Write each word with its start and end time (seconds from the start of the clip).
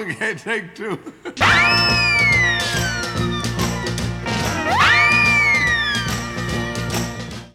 Okay, 0.00 0.34
take 0.34 0.72
two. 0.74 0.96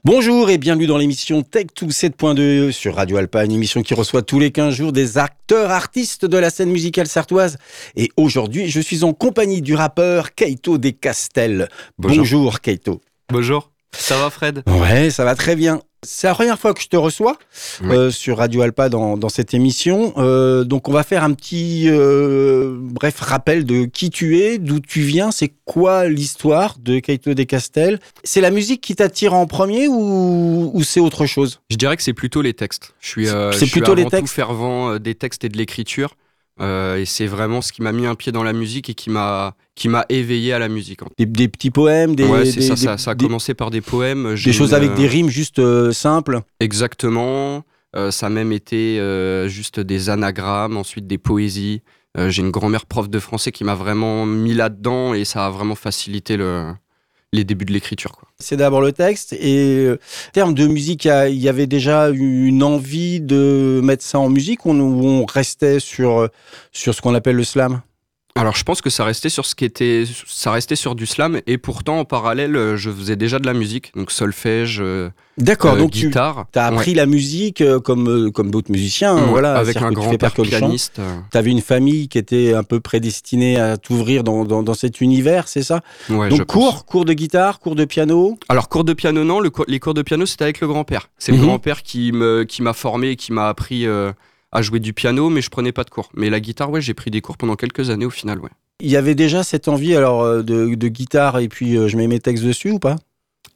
Bonjour 0.03 0.51
et 0.51 0.59
bienvenue 0.59 0.85
dans 0.85 0.99
l'émission 0.99 1.41
Tech 1.41 1.65
2 1.81 1.87
7.2 1.87 2.71
sur 2.71 2.97
Radio 2.97 3.17
Alpa, 3.17 3.45
une 3.45 3.51
émission 3.53 3.81
qui 3.81 3.95
reçoit 3.95 4.21
tous 4.21 4.37
les 4.37 4.51
15 4.51 4.75
jours 4.75 4.91
des 4.91 5.17
acteurs 5.17 5.71
artistes 5.71 6.25
de 6.27 6.37
la 6.37 6.51
scène 6.51 6.69
musicale 6.69 7.07
sartoise. 7.07 7.57
Et 7.95 8.11
aujourd'hui, 8.15 8.69
je 8.69 8.79
suis 8.79 9.03
en 9.03 9.13
compagnie 9.13 9.63
du 9.63 9.73
rappeur 9.73 10.35
Keito 10.35 10.77
Descastel. 10.77 11.67
Bonjour. 11.97 12.19
Bonjour 12.19 12.61
Keito. 12.61 13.01
Bonjour, 13.29 13.71
ça 13.91 14.17
va 14.17 14.29
Fred? 14.29 14.61
Ouais, 14.67 15.09
ça 15.09 15.25
va 15.25 15.33
très 15.33 15.55
bien. 15.55 15.81
C'est 16.05 16.27
la 16.27 16.33
première 16.33 16.57
fois 16.59 16.73
que 16.73 16.81
je 16.81 16.87
te 16.87 16.95
reçois 16.95 17.37
Oui. 17.81 17.89
euh, 17.95 18.11
sur 18.11 18.37
Radio 18.37 18.61
Alpa 18.61 18.89
dans, 18.89 19.17
dans 19.17 19.29
cette 19.29 19.53
émission. 19.53 20.13
Euh, 20.17 20.63
donc 20.63 20.87
on 20.87 20.91
va 20.93 21.03
faire 21.03 21.23
un 21.23 21.33
petit 21.33 21.85
euh, 21.87 22.77
bref 22.79 23.19
rappel 23.19 23.65
de 23.65 23.85
qui 23.85 24.09
tu 24.09 24.39
es, 24.39 24.57
d'où 24.57 24.79
tu 24.79 25.01
viens, 25.01 25.31
c'est 25.31 25.51
quoi 25.65 26.07
l'histoire 26.07 26.77
de 26.79 26.99
Keito 26.99 27.33
Descastel. 27.33 27.99
C'est 28.23 28.41
la 28.41 28.51
musique 28.51 28.81
qui 28.81 28.95
t'attire 28.95 29.33
en 29.33 29.47
premier 29.47 29.87
ou, 29.87 30.71
ou 30.73 30.83
c'est 30.83 30.99
autre 30.99 31.25
chose? 31.25 31.59
Je 31.69 31.75
dirais 31.77 31.97
que 31.97 32.03
c'est 32.03 32.13
plutôt 32.13 32.41
les 32.41 32.53
textes. 32.53 32.93
Je 33.01 33.09
suis, 33.09 33.25
C'est 33.27 33.53
suis 33.65 33.67
plutôt 33.71 33.95
les 33.95 34.03
tout 34.03 34.11
textes 34.11 34.33
fervent 34.33 34.97
des 34.99 35.15
textes 35.15 35.43
et 35.43 35.49
de 35.49 35.57
l'écriture. 35.57 36.15
Euh, 36.61 36.97
et 36.97 37.05
c'est 37.05 37.25
vraiment 37.27 37.61
ce 37.61 37.73
qui 37.73 37.81
m'a 37.81 37.91
mis 37.91 38.05
un 38.05 38.15
pied 38.15 38.31
dans 38.31 38.43
la 38.43 38.53
musique 38.53 38.89
et 38.89 38.93
qui 38.93 39.09
m'a 39.09 39.55
qui 39.75 39.89
m'a 39.89 40.05
éveillé 40.07 40.53
à 40.53 40.59
la 40.59 40.69
musique. 40.69 41.03
en 41.03 41.07
des, 41.17 41.25
des 41.25 41.49
petits 41.49 41.69
poèmes, 41.71 42.15
des, 42.15 42.23
ouais, 42.25 42.45
c'est 42.45 42.61
ça, 42.61 42.77
ça. 42.77 42.97
Ça 42.97 43.11
a 43.11 43.15
des- 43.15 43.25
commencé 43.25 43.53
par 43.53 43.71
des 43.71 43.81
poèmes. 43.81 44.35
Des 44.35 44.53
choses 44.53 44.69
une, 44.69 44.75
avec 44.75 44.93
des 44.93 45.07
rimes 45.07 45.27
juste 45.29 45.59
euh, 45.59 45.91
simples. 45.91 46.39
Exactement. 46.61 47.63
Euh, 47.95 48.11
ça 48.11 48.27
a 48.27 48.29
même 48.29 48.51
été 48.51 48.99
juste 49.47 49.79
des 49.79 50.09
anagrammes, 50.09 50.77
ensuite 50.77 51.07
des 51.07 51.17
poésies. 51.17 51.81
J'ai 52.17 52.41
une 52.41 52.51
grand-mère 52.51 52.85
prof 52.85 53.09
de 53.09 53.19
français 53.19 53.51
qui 53.51 53.65
m'a 53.65 53.75
vraiment 53.75 54.25
mis 54.25 54.53
là-dedans 54.53 55.13
et 55.13 55.25
ça 55.25 55.45
a 55.47 55.49
vraiment 55.49 55.75
facilité 55.75 56.37
le, 56.37 56.71
les 57.33 57.43
débuts 57.43 57.65
de 57.65 57.73
l'écriture. 57.73 58.13
C'est 58.39 58.57
d'abord 58.57 58.81
le 58.81 58.91
texte. 58.91 59.33
Et 59.33 59.85
euh, 59.85 59.99
en 60.27 60.31
termes 60.31 60.53
de 60.53 60.67
musique, 60.67 61.05
il 61.05 61.37
y 61.37 61.47
avait 61.47 61.67
déjà 61.67 62.09
une 62.09 62.63
envie 62.63 63.21
de 63.21 63.79
mettre 63.81 64.03
ça 64.03 64.19
en 64.19 64.29
musique 64.29 64.65
ou 64.65 64.71
on 64.71 65.25
restait 65.25 65.79
sur, 65.79 66.19
euh, 66.19 66.27
sur 66.73 66.93
ce 66.93 67.01
qu'on 67.01 67.15
appelle 67.15 67.37
le 67.37 67.45
slam? 67.45 67.81
Alors, 68.37 68.57
je 68.57 68.65
pense 68.65 68.81
que 68.81 68.89
ça 68.89 69.05
restait 69.05 69.29
sur 69.29 69.45
ce 69.45 69.55
qui 69.55 69.63
était, 69.63 70.03
ça 70.27 70.51
restait 70.51 70.75
sur 70.75 70.93
du 70.93 71.05
slam, 71.05 71.39
et 71.47 71.57
pourtant 71.57 71.99
en 71.99 72.03
parallèle, 72.05 72.57
euh, 72.57 72.75
je 72.75 72.91
faisais 72.91 73.15
déjà 73.15 73.39
de 73.39 73.45
la 73.45 73.53
musique, 73.53 73.93
donc 73.95 74.11
solfège, 74.11 74.79
euh, 74.81 75.09
D'accord, 75.37 75.75
euh, 75.75 75.77
donc 75.77 75.91
tu 75.91 76.07
guitare. 76.07 76.45
as 76.53 76.65
appris 76.67 76.93
la 76.93 77.05
musique 77.05 77.63
comme, 77.85 78.33
comme 78.33 78.51
d'autres 78.51 78.73
musiciens. 78.73 79.15
Ouais, 79.15 79.29
voilà, 79.29 79.55
avec 79.57 79.77
un 79.77 79.87
tu 79.87 79.93
grand 79.95 80.17
père 80.17 80.33
pianiste. 80.33 80.99
Tu 81.31 81.37
avais 81.37 81.49
une 81.49 81.61
famille 81.61 82.09
qui 82.09 82.17
était 82.17 82.53
un 82.53 82.63
peu 82.63 82.81
prédestinée 82.81 83.57
à 83.57 83.77
t'ouvrir 83.77 84.25
dans, 84.25 84.43
dans, 84.43 84.63
dans 84.63 84.73
cet 84.73 84.99
univers, 84.99 85.47
c'est 85.47 85.63
ça? 85.63 85.79
Ouais, 86.09 86.29
je 86.29 86.35
Donc 86.35 86.45
pense. 86.47 86.53
cours, 86.53 86.85
cours 86.85 87.05
de 87.05 87.13
guitare, 87.13 87.59
cours 87.61 87.75
de 87.75 87.85
piano? 87.85 88.37
Alors 88.49 88.67
cours 88.67 88.83
de 88.83 88.91
piano 88.91 89.23
non, 89.23 89.39
le 89.39 89.49
les 89.69 89.79
cours 89.79 89.93
de 89.93 90.01
piano 90.01 90.25
c'était 90.25 90.43
avec 90.43 90.59
le 90.59 90.67
grand-père. 90.67 91.09
C'est 91.17 91.31
Mhm. 91.31 91.39
le 91.39 91.45
grand-père 91.45 91.83
qui 91.83 92.11
me, 92.11 92.43
qui 92.43 92.61
m'a 92.61 92.73
formé, 92.73 93.11
et 93.11 93.15
qui 93.15 93.31
m'a 93.31 93.47
appris 93.47 93.85
euh, 93.87 94.11
à 94.55 94.61
jouer 94.61 94.79
du 94.79 94.93
piano, 94.93 95.29
mais 95.29 95.41
je 95.41 95.49
prenais 95.49 95.71
pas 95.71 95.83
de 95.83 95.89
cours. 95.89 96.09
Mais 96.15 96.29
la 96.29 96.39
guitare, 96.39 96.71
ouais, 96.71 96.81
j'ai 96.81 96.93
pris 96.93 97.11
des 97.11 97.21
cours 97.21 97.37
pendant 97.37 97.55
quelques 97.55 97.89
années 97.89 98.05
au 98.05 98.09
final, 98.09 98.39
ouais. 98.39 98.49
Il 98.81 98.89
y 98.89 98.97
avait 98.97 99.15
déjà 99.15 99.43
cette 99.43 99.67
envie 99.67 99.95
alors 99.95 100.21
euh, 100.23 100.41
de, 100.43 100.75
de 100.75 100.87
guitare 100.87 101.39
et 101.39 101.47
puis 101.47 101.77
euh, 101.77 101.87
je 101.87 101.95
mets 101.97 102.07
mes 102.07 102.19
textes 102.19 102.43
dessus 102.43 102.71
ou 102.71 102.79
pas? 102.79 102.95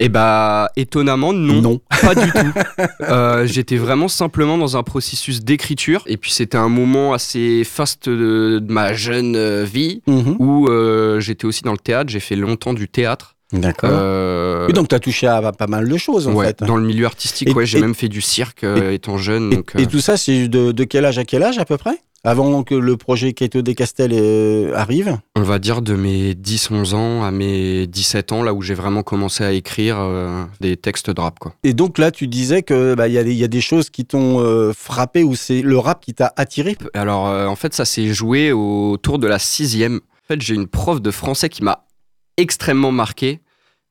Et 0.01 0.07
bah 0.07 0.69
étonnamment 0.77 1.33
non. 1.33 1.81
Pas 2.01 2.15
du 2.15 2.31
tout. 2.31 2.53
Euh, 3.01 3.45
J'étais 3.45 3.75
vraiment 3.75 4.07
simplement 4.07 4.57
dans 4.57 4.77
un 4.77 4.83
processus 4.83 5.43
d'écriture. 5.43 6.03
Et 6.05 6.15
puis 6.15 6.31
c'était 6.31 6.57
un 6.57 6.69
moment 6.69 7.11
assez 7.11 7.65
faste 7.65 8.07
de, 8.07 8.59
de 8.59 8.71
ma 8.71 8.93
jeune 8.93 9.63
vie 9.65 10.01
Mhm. 10.07 10.37
où 10.39 10.67
euh, 10.69 11.19
j'étais 11.19 11.43
aussi 11.45 11.63
dans 11.63 11.73
le 11.73 11.77
théâtre. 11.79 12.09
J'ai 12.09 12.21
fait 12.21 12.37
longtemps 12.37 12.73
du 12.73 12.87
théâtre. 12.87 13.35
D'accord. 13.51 13.89
Euh, 13.91 14.67
Oui, 14.67 14.73
donc 14.73 14.89
tu 14.89 14.95
as 14.95 14.99
touché 14.99 15.27
à 15.27 15.51
pas 15.51 15.67
mal 15.67 15.87
de 15.89 15.97
choses 15.97 16.27
en 16.27 16.33
ouais, 16.33 16.47
fait. 16.47 16.63
Dans 16.63 16.75
le 16.77 16.85
milieu 16.85 17.05
artistique, 17.05 17.49
Et- 17.49 17.53
ouais, 17.53 17.65
j'ai 17.65 17.79
même 17.81 17.95
fait 17.95 18.09
du 18.09 18.21
cirque 18.21 18.63
euh, 18.63 18.91
étant 18.91 19.17
jeune. 19.17 19.51
Et, 19.51 19.55
Donc, 19.57 19.71
et 19.77 19.83
euh, 19.83 19.85
tout 19.87 19.99
ça, 20.01 20.17
c'est 20.17 20.47
de, 20.47 20.71
de 20.71 20.83
quel 20.83 21.05
âge 21.05 21.17
à 21.17 21.25
quel 21.25 21.41
âge 21.43 21.57
à 21.57 21.65
peu 21.65 21.77
près? 21.77 21.97
Avant 22.25 22.63
que 22.63 22.75
le 22.75 22.97
projet 22.97 23.31
Keto 23.31 23.61
des 23.61 23.75
Castel 23.75 24.11
euh, 24.13 24.73
arrive? 24.75 25.17
On 25.37 25.41
va 25.41 25.57
dire 25.57 25.81
de 25.81 25.93
mes 25.95 26.33
10-11 26.33 26.93
ans 26.93 27.23
à 27.23 27.31
mes 27.31 27.87
17 27.87 28.33
ans, 28.33 28.43
là 28.43 28.53
où 28.53 28.61
j'ai 28.61 28.73
vraiment 28.73 29.03
commencé 29.03 29.41
à 29.45 29.53
écrire 29.53 29.95
euh, 29.99 30.43
des 30.59 30.75
textes 30.75 31.09
de 31.09 31.21
rap. 31.21 31.39
Quoi. 31.39 31.53
Et 31.63 31.73
donc 31.73 31.97
là, 31.97 32.11
tu 32.11 32.27
disais 32.27 32.61
que 32.61 32.93
bah, 32.93 33.07
y, 33.07 33.17
a 33.17 33.23
des- 33.23 33.33
y 33.33 33.43
a 33.45 33.47
des 33.47 33.61
choses 33.61 33.89
qui 33.89 34.03
t'ont 34.05 34.71
frappé 34.75 35.23
ou 35.23 35.33
c'est 35.35 35.61
le 35.61 35.77
rap 35.77 36.03
qui 36.03 36.13
t'a 36.13 36.33
attiré? 36.35 36.75
Alors, 36.93 37.23
en 37.49 37.55
fait, 37.55 37.73
ça 37.73 37.85
s'est 37.85 38.13
joué 38.13 38.51
autour 38.51 39.17
de 39.17 39.25
la 39.25 39.39
sixième. 39.39 39.95
En 39.95 40.33
fait, 40.33 40.41
j'ai 40.41 40.55
une 40.55 40.67
prof 40.67 41.01
de 41.01 41.11
français 41.11 41.47
qui 41.49 41.63
m'a 41.63 41.85
extrêmement 42.39 42.91
marqué. 42.91 43.39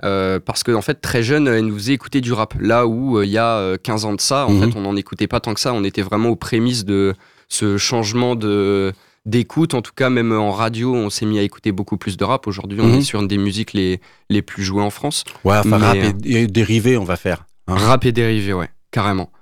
euh, 0.04 0.38
parce 0.38 0.62
que 0.62 0.70
en 0.70 0.80
fait 0.82 1.00
très 1.00 1.24
jeune 1.24 1.48
elle 1.48 1.66
nous 1.66 1.74
faisait 1.74 1.92
écouter 1.94 2.20
du 2.20 2.32
rap 2.32 2.54
là 2.60 2.86
où 2.86 3.18
euh, 3.18 3.24
il 3.26 3.32
y 3.32 3.36
a 3.38 3.56
euh, 3.56 3.76
15 3.82 4.04
ans 4.04 4.14
de 4.14 4.20
ça 4.20 4.46
en 4.46 4.52
Mhm. 4.52 4.60
fait 4.70 4.78
on 4.78 4.82
n'en 4.82 4.94
écoutait 4.94 5.26
pas 5.26 5.40
tant 5.40 5.54
que 5.54 5.58
ça 5.60 5.72
on 5.72 5.82
était 5.82 6.02
vraiment 6.02 6.28
aux 6.28 6.36
prémices 6.36 6.84
de 6.84 7.14
ce 7.48 7.76
changement 7.78 8.36
de 8.36 8.92
d'écoute 9.26 9.74
en 9.74 9.82
tout 9.82 9.90
cas 9.96 10.08
même 10.08 10.30
en 10.32 10.52
radio 10.52 10.94
on 10.94 11.10
s'est 11.10 11.26
mis 11.26 11.40
à 11.40 11.42
écouter 11.42 11.72
beaucoup 11.72 11.96
plus 11.96 12.16
de 12.16 12.22
rap 12.24 12.46
aujourd'hui 12.46 12.80
on 12.80 12.86
Mhm. 12.86 12.94
est 12.94 13.02
sur 13.02 13.20
une 13.20 13.26
des 13.26 13.38
musiques 13.38 13.72
les, 13.72 14.00
les 14.30 14.40
plus 14.40 14.62
jouées 14.62 14.84
en 14.84 14.90
France 14.90 15.24
Ouais, 15.42 15.56
enfin 15.58 15.78
Mais, 15.78 15.86
rap 15.86 15.96
euh, 15.96 16.12
et, 16.24 16.42
et 16.42 16.46
dérivé, 16.46 16.96
on 16.96 17.02
va 17.04 17.16
faire. 17.16 17.44
hein. 17.66 17.74
Rap 17.74 18.04
et 18.06 18.12
dérivé, 18.12 18.52
ouais, 18.52 18.70
carrément. 18.92 19.32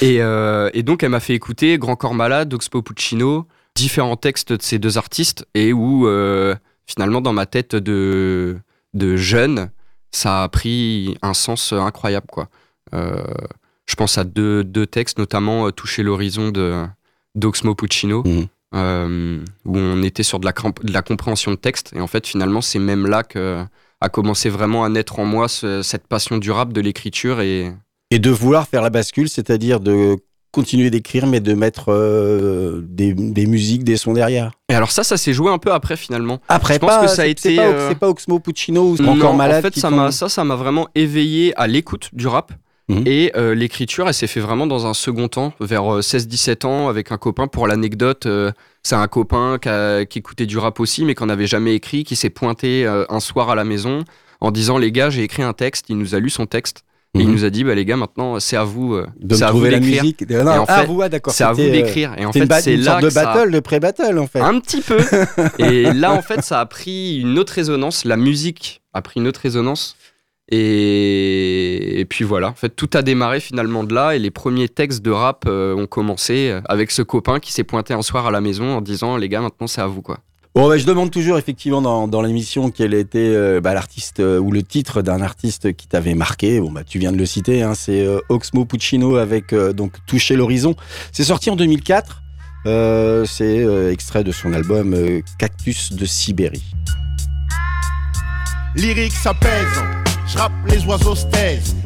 Et, 0.00 0.16
euh, 0.20 0.68
et 0.74 0.82
donc, 0.82 1.02
elle 1.04 1.10
m'a 1.10 1.20
fait 1.20 1.34
écouter 1.34 1.78
Grand 1.78 1.94
Corps 1.96 2.14
Malade, 2.14 2.52
Oxpo 2.54 2.82
Puccino, 2.82 3.46
différents 3.76 4.16
textes 4.16 4.52
de 4.52 4.62
ces 4.62 4.78
deux 4.80 4.98
artistes, 4.98 5.46
et 5.54 5.72
où, 5.72 6.06
euh, 6.08 6.54
finalement, 6.86 7.20
dans 7.20 7.32
ma 7.32 7.46
tête 7.46 7.74
de, 7.76 8.56
de 8.94 9.16
jeune, 9.16 9.70
ça 10.10 10.42
a 10.42 10.48
pris 10.48 11.16
un 11.22 11.34
sens 11.34 11.72
incroyable, 11.72 12.26
quoi. 12.30 12.48
Euh, 12.94 13.22
je 13.86 13.94
pense 13.94 14.18
à 14.18 14.24
deux, 14.24 14.62
deux 14.64 14.86
textes, 14.86 15.18
notamment 15.18 15.66
euh, 15.66 15.70
Toucher 15.70 16.02
l'horizon 16.02 16.50
d'Oxmo 17.34 17.74
Puccino, 17.74 18.22
Mhm. 18.26 18.46
euh, 18.74 19.44
où 19.64 19.76
on 19.78 20.02
était 20.02 20.22
sur 20.22 20.38
de 20.40 20.44
la, 20.44 20.52
cramp- 20.52 20.84
de 20.84 20.92
la 20.92 21.02
compréhension 21.02 21.50
de 21.50 21.56
texte. 21.56 21.92
Et 21.94 22.00
en 22.00 22.06
fait, 22.06 22.26
finalement, 22.26 22.60
c'est 22.60 22.78
même 22.78 23.06
là 23.06 23.22
que 23.22 23.64
a 24.00 24.08
commencé 24.08 24.48
vraiment 24.50 24.84
à 24.84 24.88
naître 24.88 25.20
en 25.20 25.24
moi 25.24 25.46
ce- 25.48 25.82
cette 25.82 26.06
passion 26.08 26.38
du 26.38 26.50
rap, 26.50 26.72
de 26.72 26.80
l'écriture 26.80 27.40
et, 27.40 27.72
Et 28.10 28.18
de 28.18 28.30
vouloir 28.30 28.66
faire 28.68 28.82
la 28.82 28.90
bascule, 28.90 29.28
c'est-à-dire 29.28 29.80
de 29.80 30.16
continuer 30.52 30.90
d'écrire, 30.90 31.26
mais 31.26 31.40
de 31.40 31.54
mettre 31.54 31.86
euh, 31.88 32.82
des, 32.86 33.14
des 33.14 33.46
musiques, 33.46 33.84
des 33.84 33.96
sons 33.96 34.12
derrière. 34.12 34.52
Et 34.68 34.74
alors 34.74 34.90
ça, 34.92 35.02
ça 35.02 35.16
s'est 35.16 35.32
joué 35.32 35.50
un 35.50 35.58
peu 35.58 35.72
après 35.72 35.96
finalement. 35.96 36.40
Après, 36.48 36.74
Je 36.74 36.78
pense 36.78 36.90
pas, 36.90 37.00
que 37.02 37.06
ça 37.08 37.22
a 37.22 37.24
c'est- 37.24 37.30
été, 37.30 37.50
C'est 37.50 37.56
pas, 37.56 37.62
euh, 37.66 37.94
pas 37.94 38.08
Oxmo 38.08 38.38
Puccino 38.38 38.82
ou 38.92 38.96
Non, 39.02 39.12
encore 39.16 39.34
malade. 39.34 39.64
en 39.64 39.68
fait, 39.70 39.78
ça 39.78 39.90
m'a 39.90 40.12
ça, 40.12 40.28
ça 40.28 40.44
m'a 40.44 40.54
vraiment 40.54 40.86
éveillé 40.94 41.52
à 41.58 41.66
l'écoute 41.66 42.10
du 42.12 42.26
rap. 42.28 42.52
Mhm. 42.88 43.04
Et 43.06 43.32
euh, 43.36 43.54
l'écriture, 43.54 44.08
elle 44.08 44.14
s'est 44.14 44.26
fait 44.26 44.40
vraiment 44.40 44.66
dans 44.66 44.86
un 44.86 44.92
second 44.94 45.28
temps, 45.28 45.52
vers 45.60 45.94
euh, 45.94 46.00
16-17 46.02 46.66
ans, 46.66 46.88
avec 46.88 47.12
un 47.12 47.16
copain. 47.16 47.46
Pour 47.46 47.66
l'anecdote, 47.68 48.26
euh, 48.26 48.50
c'est 48.82 48.96
un 48.96 49.06
copain 49.06 49.58
qui, 49.62 49.68
a- 49.68 50.04
qui 50.04 50.18
écoutait 50.18 50.46
du 50.46 50.58
rap 50.58 50.80
aussi, 50.80 51.04
mais 51.04 51.14
qu'on 51.14 51.26
n'avait 51.26 51.46
jamais 51.46 51.74
écrit, 51.74 52.02
qui 52.04 52.16
s'est 52.16 52.28
pointé 52.30 52.84
euh, 52.84 53.04
un 53.08 53.20
soir 53.20 53.50
à 53.50 53.54
la 53.54 53.64
maison 53.64 54.04
en 54.40 54.50
disant 54.50 54.78
Les 54.78 54.90
gars, 54.90 55.10
j'ai 55.10 55.22
écrit 55.22 55.42
un 55.44 55.52
texte. 55.52 55.86
Il 55.88 55.96
nous 55.96 56.14
a 56.16 56.18
lu 56.18 56.28
son 56.28 56.46
texte. 56.46 56.84
Et 57.14 57.20
il 57.20 57.26
Mhm. 57.26 57.32
nous 57.34 57.44
a 57.44 57.50
dit, 57.50 57.62
bah, 57.62 57.74
les 57.74 57.84
gars, 57.84 57.98
maintenant, 57.98 58.40
c'est 58.40 58.56
à 58.56 58.64
vous, 58.64 58.94
euh, 58.94 59.06
de 59.20 59.34
c'est 59.34 59.42
me 59.42 59.46
à 59.46 59.50
vous 59.50 59.58
trouver 59.58 59.70
la 59.70 59.80
d'écrire. 59.80 60.02
musique. 60.02 60.30
Non, 60.30 60.48
en 60.48 60.64
ah, 60.66 60.80
fait, 60.80 60.86
vous, 60.86 61.02
ah, 61.02 61.08
d'accord. 61.10 61.34
C'est 61.34 61.44
à 61.44 61.52
vous 61.52 61.60
euh, 61.60 61.70
d'écrire. 61.70 62.14
Et 62.16 62.24
en 62.24 62.32
fait, 62.32 62.50
c'est 62.62 62.72
une 62.74 62.80
là 62.80 62.92
sorte 62.92 63.02
de 63.02 63.08
que 63.08 63.12
ça- 63.12 63.24
battle, 63.34 63.50
de 63.50 63.60
pré-battle 63.60 64.18
en 64.18 64.26
fait. 64.26 64.40
Un 64.40 64.58
petit 64.60 64.80
peu. 64.80 64.96
Et 65.58 65.92
là, 65.92 66.12
en 66.14 66.22
fait, 66.22 66.40
ça 66.42 66.58
a 66.60 66.64
pris 66.66 67.18
une 67.20 67.38
autre 67.38 67.52
résonance. 67.52 68.06
La 68.06 68.16
musique 68.16 68.80
a 68.94 69.02
pris 69.02 69.20
une 69.20 69.26
autre 69.28 69.40
résonance. 69.40 69.96
Et, 70.50 72.00
et 72.00 72.04
puis 72.04 72.24
voilà, 72.24 72.48
en 72.48 72.54
fait, 72.54 72.70
tout 72.70 72.88
a 72.94 73.02
démarré 73.02 73.40
finalement 73.40 73.84
de 73.84 73.94
là. 73.94 74.14
Et 74.16 74.18
les 74.18 74.30
premiers 74.30 74.68
textes 74.68 75.02
de 75.02 75.10
rap 75.10 75.44
euh, 75.46 75.74
ont 75.74 75.86
commencé 75.86 76.48
euh, 76.50 76.60
avec 76.64 76.90
ce 76.90 77.02
copain 77.02 77.40
qui 77.40 77.52
s'est 77.52 77.64
pointé 77.64 77.92
un 77.94 78.02
soir 78.02 78.26
à 78.26 78.30
la 78.30 78.40
maison 78.40 78.76
en 78.76 78.80
disant 78.80 79.16
Les 79.18 79.28
gars, 79.28 79.40
maintenant 79.42 79.66
c'est 79.66 79.80
à 79.82 79.86
vous 79.86 80.02
quoi. 80.02 80.18
Bon, 80.54 80.68
bah, 80.68 80.76
je 80.76 80.84
demande 80.84 81.10
toujours 81.10 81.38
effectivement 81.38 81.80
dans, 81.80 82.06
dans 82.08 82.20
l'émission 82.20 82.70
quel 82.70 82.92
était 82.92 83.18
euh, 83.18 83.62
bah, 83.62 83.72
l'artiste 83.72 84.20
euh, 84.20 84.38
ou 84.38 84.52
le 84.52 84.62
titre 84.62 85.00
d'un 85.00 85.22
artiste 85.22 85.74
qui 85.74 85.88
t'avait 85.88 86.14
marqué. 86.14 86.60
Bon, 86.60 86.70
bah, 86.70 86.84
tu 86.84 86.98
viens 86.98 87.10
de 87.10 87.16
le 87.16 87.24
citer, 87.24 87.62
hein, 87.62 87.72
c'est 87.74 88.04
euh, 88.04 88.20
Oxmo 88.28 88.66
Puccino 88.66 89.16
avec 89.16 89.54
euh, 89.54 89.72
donc 89.72 89.94
Toucher 90.06 90.36
l'horizon. 90.36 90.76
C'est 91.10 91.24
sorti 91.24 91.48
en 91.48 91.56
2004. 91.56 92.22
Euh, 92.66 93.24
c'est 93.24 93.64
extrait 93.90 94.24
de 94.24 94.30
son 94.30 94.52
album 94.52 94.94
Cactus 95.38 95.94
de 95.94 96.04
Sibérie. 96.04 96.62
Lyrique 98.76 99.12
ça 99.12 99.34
pèse, 99.34 99.82
je 100.28 100.72
les 100.72 100.84
oiseaux 100.84 101.16
se. 101.16 101.28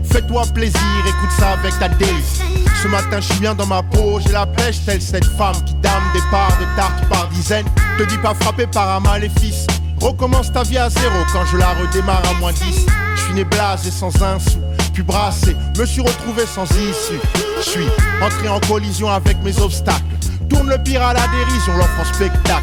Fais-toi 0.05 0.43
plaisir, 0.55 0.81
écoute 1.07 1.31
ça 1.39 1.53
avec 1.53 1.79
ta 1.79 1.89
daze. 1.89 2.66
Ce 2.87 2.91
matin 2.93 3.21
je 3.21 3.27
suis 3.33 3.41
bien 3.41 3.53
dans 3.53 3.67
ma 3.67 3.83
peau, 3.83 4.21
j'ai 4.25 4.31
la 4.31 4.47
pêche 4.47 4.77
telle 4.87 5.03
cette 5.03 5.25
femme 5.25 5.57
qui 5.65 5.75
dame 5.83 6.05
des 6.15 6.21
parts 6.31 6.57
de 6.61 6.77
tarte 6.77 7.05
par 7.09 7.27
dizaines. 7.31 7.67
Te 7.99 8.05
dis 8.05 8.17
pas 8.19 8.33
frappé 8.33 8.69
par 8.69 8.89
un 8.89 9.01
maléfice. 9.01 9.67
Recommence 10.01 10.53
ta 10.53 10.63
vie 10.63 10.79
à 10.79 10.89
zéro 10.89 11.17
quand 11.33 11.45
je 11.47 11.57
la 11.57 11.75
redémarre 11.75 12.23
à 12.31 12.35
moins 12.35 12.53
10. 12.53 12.87
Je 13.17 13.21
suis 13.21 13.35
né 13.35 13.43
blasé 13.43 13.91
sans 13.91 14.13
un 14.23 14.39
sou, 14.39 14.61
puis 14.95 15.03
brassé, 15.03 15.57
me 15.77 15.85
suis 15.85 16.01
retrouvé 16.01 16.45
sans 16.47 16.63
issue. 16.63 17.19
Je 17.59 17.69
suis 17.69 17.89
entré 18.23 18.49
en 18.49 18.61
collision 18.61 19.11
avec 19.11 19.43
mes 19.43 19.59
obstacles. 19.61 20.05
Tourne 20.49 20.69
le 20.69 20.79
pire 20.79 21.03
à 21.03 21.13
la 21.13 21.27
dérision, 21.27 21.77
l'offre 21.77 22.01
en 22.01 22.05
spectacle. 22.05 22.63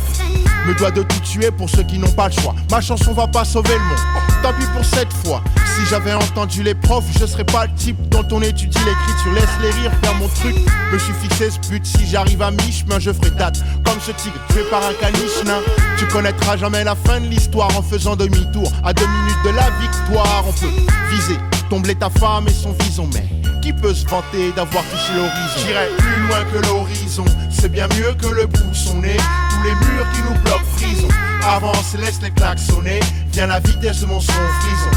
Me 0.67 0.73
doit 0.75 0.91
de 0.91 1.03
tout 1.03 1.19
tuer 1.19 1.51
pour 1.51 1.69
ceux 1.69 1.83
qui 1.83 1.97
n'ont 1.97 2.11
pas 2.11 2.27
le 2.27 2.33
choix. 2.33 2.55
Ma 2.71 2.81
chanson 2.81 3.13
va 3.13 3.27
pas 3.27 3.45
sauver 3.45 3.73
le 3.73 3.79
monde, 3.79 4.23
tant 4.41 4.53
pis 4.53 4.65
pour 4.73 4.85
cette 4.85 5.13
fois. 5.25 5.41
Si 5.75 5.85
j'avais 5.89 6.13
entendu 6.13 6.61
les 6.63 6.75
profs, 6.75 7.05
je 7.19 7.25
serais 7.25 7.43
pas 7.43 7.65
le 7.65 7.73
type 7.73 7.97
dont 8.09 8.25
on 8.31 8.41
étudie 8.41 8.77
l'écriture. 8.79 9.33
Laisse 9.33 9.49
les 9.61 9.71
rires 9.71 9.91
faire 10.03 10.15
mon 10.15 10.27
truc. 10.27 10.55
Me 10.91 10.99
suis 10.99 11.13
fixé 11.13 11.49
ce 11.49 11.59
but, 11.67 11.85
si 11.85 12.05
j'arrive 12.07 12.41
à 12.41 12.51
mi-chemin, 12.51 12.99
je 12.99 13.11
ferai 13.11 13.31
date. 13.31 13.63
Comme 13.83 13.99
ce 13.99 14.11
tigre 14.11 14.37
tué 14.49 14.61
par 14.69 14.83
un 14.83 14.93
caniche 14.93 15.43
nain. 15.45 15.61
Tu 15.97 16.05
connaîtras 16.07 16.57
jamais 16.57 16.83
la 16.83 16.95
fin 16.95 17.19
de 17.19 17.25
l'histoire 17.25 17.75
en 17.77 17.81
faisant 17.81 18.15
demi-tour. 18.15 18.71
À 18.83 18.93
deux 18.93 19.07
minutes 19.07 19.43
de 19.45 19.49
la 19.49 19.69
victoire, 19.81 20.43
on 20.47 20.51
peut 20.51 20.71
viser, 21.11 21.37
tomber 21.73 21.95
ta 21.95 22.11
femme 22.11 22.47
et 22.47 22.51
son 22.51 22.71
vison, 22.73 23.09
mais 23.15 23.25
qui 23.59 23.73
peut 23.73 23.95
se 23.95 24.05
vanter 24.05 24.51
d'avoir 24.55 24.83
touché 24.83 25.11
l'horizon? 25.15 25.65
J'irai 25.65 25.87
plus 25.97 26.27
loin 26.27 26.43
que 26.53 26.67
l'horizon, 26.67 27.25
c'est 27.49 27.71
bien 27.71 27.87
mieux 27.97 28.13
que 28.13 28.27
le 28.27 28.45
bout 28.45 28.69
de 28.69 28.75
son 28.75 28.99
nez. 29.01 29.17
Tous 29.49 29.63
les 29.63 29.73
murs 29.73 30.05
qui 30.13 30.21
nous 30.21 30.39
bloquent 30.43 30.71
frison. 30.77 31.07
Avance, 31.43 31.95
laisse 31.99 32.21
les 32.21 32.29
claques 32.29 32.59
sonner. 32.59 32.99
Viens 33.31 33.47
la 33.47 33.59
vitesse 33.59 34.01
de 34.01 34.05
mon 34.05 34.19
son 34.19 34.31
frison. 34.33 34.91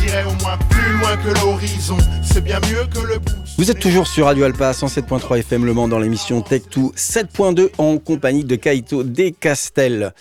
J'irai 0.00 0.24
au 0.24 0.42
moins 0.42 0.56
plus 0.70 0.92
loin 0.98 1.14
que 1.18 1.38
l'horizon, 1.40 1.98
c'est 2.22 2.42
bien 2.42 2.58
mieux 2.70 2.86
que 2.86 3.06
le 3.06 3.18
bout. 3.18 3.34
Vous 3.58 3.70
êtes 3.70 3.80
toujours 3.80 4.06
sur 4.06 4.24
Radio 4.24 4.44
Alpa 4.44 4.72
107.3 4.72 5.40
FM 5.40 5.66
Le 5.66 5.74
Mans 5.74 5.88
dans 5.88 5.98
l'émission 5.98 6.40
Tech2 6.40 6.94
7.2 6.94 7.68
en 7.76 7.98
compagnie 7.98 8.44
de 8.44 8.56
Kaito 8.56 9.02
Descastel. 9.02 10.14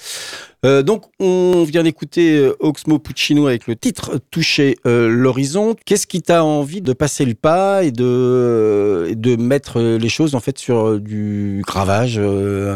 Euh, 0.65 0.81
donc, 0.81 1.03
on 1.19 1.63
vient 1.63 1.83
d'écouter 1.83 2.37
euh, 2.37 2.55
Oxmo 2.59 2.97
Puccino 2.97 3.47
avec 3.47 3.67
le 3.67 3.75
titre 3.75 4.19
Toucher 4.31 4.77
euh, 4.85 5.09
l'horizon. 5.09 5.75
Qu'est-ce 5.85 6.07
qui 6.07 6.21
t'a 6.21 6.43
envie 6.43 6.81
de 6.81 6.93
passer 6.93 7.25
le 7.25 7.33
pas 7.33 7.83
et 7.83 7.91
de, 7.91 9.07
et 9.09 9.15
de 9.15 9.35
mettre 9.35 9.81
les 9.81 10.09
choses 10.09 10.35
en 10.35 10.39
fait 10.39 10.57
sur 10.57 10.99
du 10.99 11.61
gravage, 11.65 12.19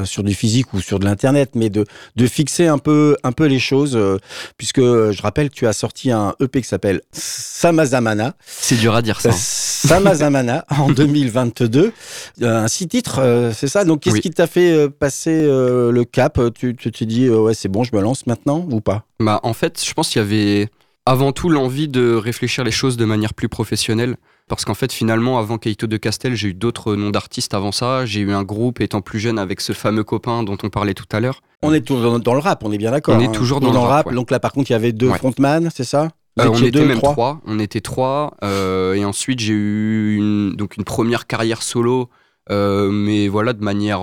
sur 0.03 0.23
du 0.23 0.33
physique 0.33 0.73
ou 0.73 0.81
sur 0.81 0.99
de 0.99 1.05
l'internet, 1.05 1.51
mais 1.55 1.69
de, 1.69 1.85
de 2.15 2.27
fixer 2.27 2.67
un 2.67 2.77
peu, 2.77 3.15
un 3.23 3.31
peu 3.31 3.45
les 3.45 3.59
choses, 3.59 3.97
puisque 4.57 4.81
je 4.81 5.21
rappelle 5.21 5.49
tu 5.49 5.67
as 5.67 5.73
sorti 5.73 6.11
un 6.11 6.33
EP 6.41 6.61
qui 6.61 6.67
s'appelle 6.67 7.01
Samazamana. 7.11 8.35
C'est 8.45 8.77
dur 8.77 8.95
à 8.95 9.01
dire 9.01 9.21
ça. 9.21 9.31
Samazamana 9.31 10.65
en 10.77 10.89
2022. 10.89 11.93
Un 12.41 12.67
six 12.67 12.87
titres, 12.87 13.51
c'est 13.55 13.67
ça. 13.67 13.85
Donc, 13.85 14.01
qu'est-ce 14.01 14.19
qui 14.19 14.31
t'a 14.31 14.47
fait 14.47 14.89
passer 14.89 15.43
le 15.43 16.03
cap? 16.03 16.39
Tu 16.55 16.75
t'es 16.75 17.05
dit, 17.05 17.29
ouais, 17.29 17.53
c'est 17.53 17.69
bon 17.77 17.83
je 17.83 17.95
me 17.95 18.01
lance 18.01 18.25
maintenant 18.25 18.67
ou 18.71 18.81
pas? 18.81 19.05
Bah 19.19 19.39
en 19.43 19.53
fait, 19.53 19.83
je 19.83 19.93
pense 19.93 20.09
qu'il 20.09 20.21
y 20.21 20.25
avait 20.25 20.69
avant 21.05 21.31
tout 21.31 21.49
l'envie 21.49 21.87
de 21.87 22.15
réfléchir 22.15 22.63
les 22.63 22.71
choses 22.71 22.97
de 22.97 23.05
manière 23.05 23.33
plus 23.33 23.49
professionnelle. 23.49 24.17
Parce 24.49 24.63
qu'en 24.65 24.73
fait, 24.73 24.91
finalement, 24.93 25.39
avant 25.39 25.57
Kaito 25.57 25.87
de 25.87 25.97
Castel, 25.97 26.33
j'ai 26.35 26.49
eu 26.49 26.53
d'autres 26.53 26.95
noms 26.95 27.09
d'artistes 27.09 27.53
avant 27.53 27.73
ça. 27.73 28.05
J'ai 28.05 28.21
eu 28.21 28.31
un 28.31 28.43
groupe 28.43 28.79
étant 28.79 29.01
plus 29.01 29.19
jeune 29.19 29.37
avec 29.37 29.59
ce 29.59 29.73
fameux 29.73 30.05
copain 30.05 30.43
dont 30.43 30.57
on 30.63 30.69
parlait 30.69 30.93
tout 30.93 31.05
à 31.11 31.19
l'heure. 31.19 31.41
On 31.61 31.73
est 31.73 31.81
toujours 31.81 32.19
dans 32.19 32.33
le 32.33 32.39
rap, 32.39 32.63
on 32.63 32.71
est 32.71 32.77
bien 32.77 32.91
d'accord. 32.91 33.15
On 33.15 33.19
est 33.19 33.27
hein. 33.27 33.31
toujours 33.31 33.59
dans, 33.59 33.71
le 33.71 33.77
rap. 33.77 34.11
Donc 34.13 34.31
là, 34.31 34.39
par 34.39 34.53
contre, 34.53 34.71
il 34.71 34.73
y 34.73 34.75
avait 34.75 34.93
deux 34.93 35.11
frontman, 35.11 35.69
c'est 35.73 35.83
ça? 35.83 36.09
Euh, 36.39 36.49
on 36.49 36.63
était 36.63 36.85
même 36.85 37.01
trois. 37.01 37.41
On 37.45 37.59
était 37.59 37.81
trois. 37.81 38.35
Euh, 38.43 38.93
et 38.93 39.03
ensuite, 39.03 39.39
j'ai 39.39 39.53
eu 39.53 40.15
une, 40.15 40.55
donc 40.55 40.77
une 40.77 40.83
première 40.83 41.27
carrière 41.27 41.61
solo, 41.61 42.09
euh, 42.49 42.89
mais 42.89 43.27
voilà, 43.27 43.53
de 43.53 43.63
manière 43.63 44.01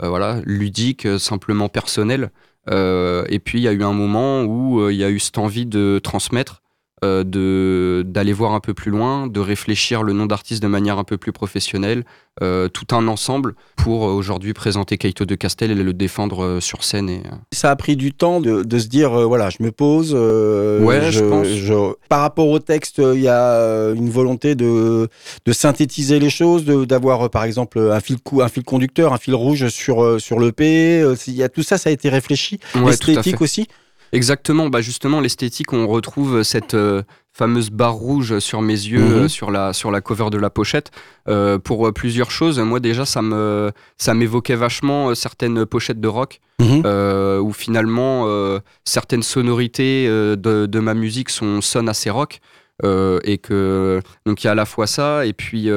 voilà, 0.00 0.40
ludique, 0.44 1.06
simplement 1.18 1.68
personnelle. 1.68 2.30
Euh, 2.70 3.24
et 3.28 3.38
puis 3.38 3.58
il 3.58 3.62
y 3.62 3.68
a 3.68 3.72
eu 3.72 3.82
un 3.82 3.92
moment 3.92 4.42
où 4.42 4.80
euh, 4.80 4.92
il 4.92 4.98
y 4.98 5.04
a 5.04 5.10
eu 5.10 5.18
cette 5.18 5.38
envie 5.38 5.66
de 5.66 6.00
transmettre 6.02 6.62
euh, 7.04 7.24
de 7.24 8.02
d'aller 8.06 8.32
voir 8.32 8.52
un 8.52 8.60
peu 8.60 8.74
plus 8.74 8.90
loin, 8.90 9.26
de 9.26 9.40
réfléchir 9.40 10.02
le 10.02 10.12
nom 10.12 10.26
d'artiste 10.26 10.62
de 10.62 10.68
manière 10.68 10.98
un 10.98 11.04
peu 11.04 11.16
plus 11.16 11.32
professionnelle, 11.32 12.04
euh, 12.42 12.68
tout 12.68 12.94
un 12.94 13.08
ensemble 13.08 13.54
pour 13.76 14.02
aujourd'hui 14.02 14.52
présenter 14.52 14.96
Kaito 14.98 15.24
de 15.24 15.34
Castel 15.34 15.70
et 15.70 15.74
le 15.74 15.92
défendre 15.92 16.58
sur 16.60 16.84
scène. 16.84 17.08
Et, 17.08 17.22
Ça 17.52 17.70
a 17.70 17.76
pris 17.76 17.96
du 17.96 18.12
temps 18.12 18.40
de, 18.40 18.62
de 18.62 18.78
se 18.78 18.86
dire 18.88 19.10
voilà, 19.28 19.50
je 19.50 19.58
me 19.60 19.70
pose. 19.70 20.12
ouais, 20.12 21.10
je, 21.10 21.24
pense. 21.24 21.46
Par 22.08 22.20
rapport 22.20 22.48
au 22.48 22.58
texte, 22.58 22.98
il 22.98 23.20
y 23.20 23.28
a 23.28 23.92
une 23.94 24.10
volonté 24.10 24.54
de, 24.54 25.08
de 25.44 25.52
synthétiser 25.52 26.18
les 26.18 26.30
choses, 26.30 26.64
d'avoir 26.64 27.30
par 27.30 27.44
exemple 27.44 27.78
un 27.78 28.00
fil, 28.00 28.16
un 28.40 28.48
fil 28.48 28.64
conducteur, 28.64 29.12
un 29.12 29.18
fil 29.18 29.34
rouge 29.34 29.68
sur, 29.68 30.20
sur 30.20 30.40
l'EP. 30.40 31.04
Il 31.26 31.34
y 31.34 31.42
a 31.42 31.48
tout 31.48 31.62
ça, 31.62 31.78
ça 31.78 31.90
a 31.90 31.92
été 31.92 32.08
réfléchi. 32.08 32.60
Ouais, 32.74 32.90
L'esthétique 32.90 33.40
aussi. 33.40 33.68
Exactement, 34.12 34.68
bah 34.68 34.80
justement 34.80 35.20
l'esthétique, 35.20 35.72
on 35.72 35.86
retrouve 35.86 36.42
cette 36.42 36.74
euh, 36.74 37.02
fameuse 37.32 37.70
barre 37.70 37.94
rouge 37.94 38.38
sur 38.38 38.62
mes 38.62 38.72
yeux, 38.72 39.00
mhm. 39.00 39.12
euh, 39.12 39.28
sur 39.28 39.50
la 39.50 39.72
sur 39.72 39.90
la 39.90 40.00
cover 40.00 40.30
de 40.30 40.38
la 40.38 40.50
pochette, 40.50 40.90
euh, 41.28 41.58
pour 41.58 41.92
plusieurs 41.92 42.30
choses. 42.30 42.58
Moi 42.58 42.80
déjà, 42.80 43.04
ça 43.04 43.22
me 43.22 43.70
ça 43.98 44.14
m'évoquait 44.14 44.56
vachement 44.56 45.14
certaines 45.14 45.66
pochettes 45.66 46.00
de 46.00 46.08
rock, 46.08 46.40
mhm. 46.60 46.84
où 47.42 47.52
finalement 47.52 48.26
certaines 48.84 49.22
sonorités 49.22 50.06
de, 50.08 50.66
de, 50.66 50.80
ma 50.80 50.94
musique 50.94 51.30
sont 51.30 51.60
sonnent 51.60 51.88
assez 51.88 52.10
rock. 52.10 52.40
et 52.82 53.38
que 53.38 54.00
donc 54.24 54.42
il 54.42 54.46
y 54.46 54.48
a 54.48 54.52
à 54.52 54.54
la 54.54 54.64
fois 54.64 54.86
ça 54.86 55.26
et 55.26 55.32
puis 55.32 55.68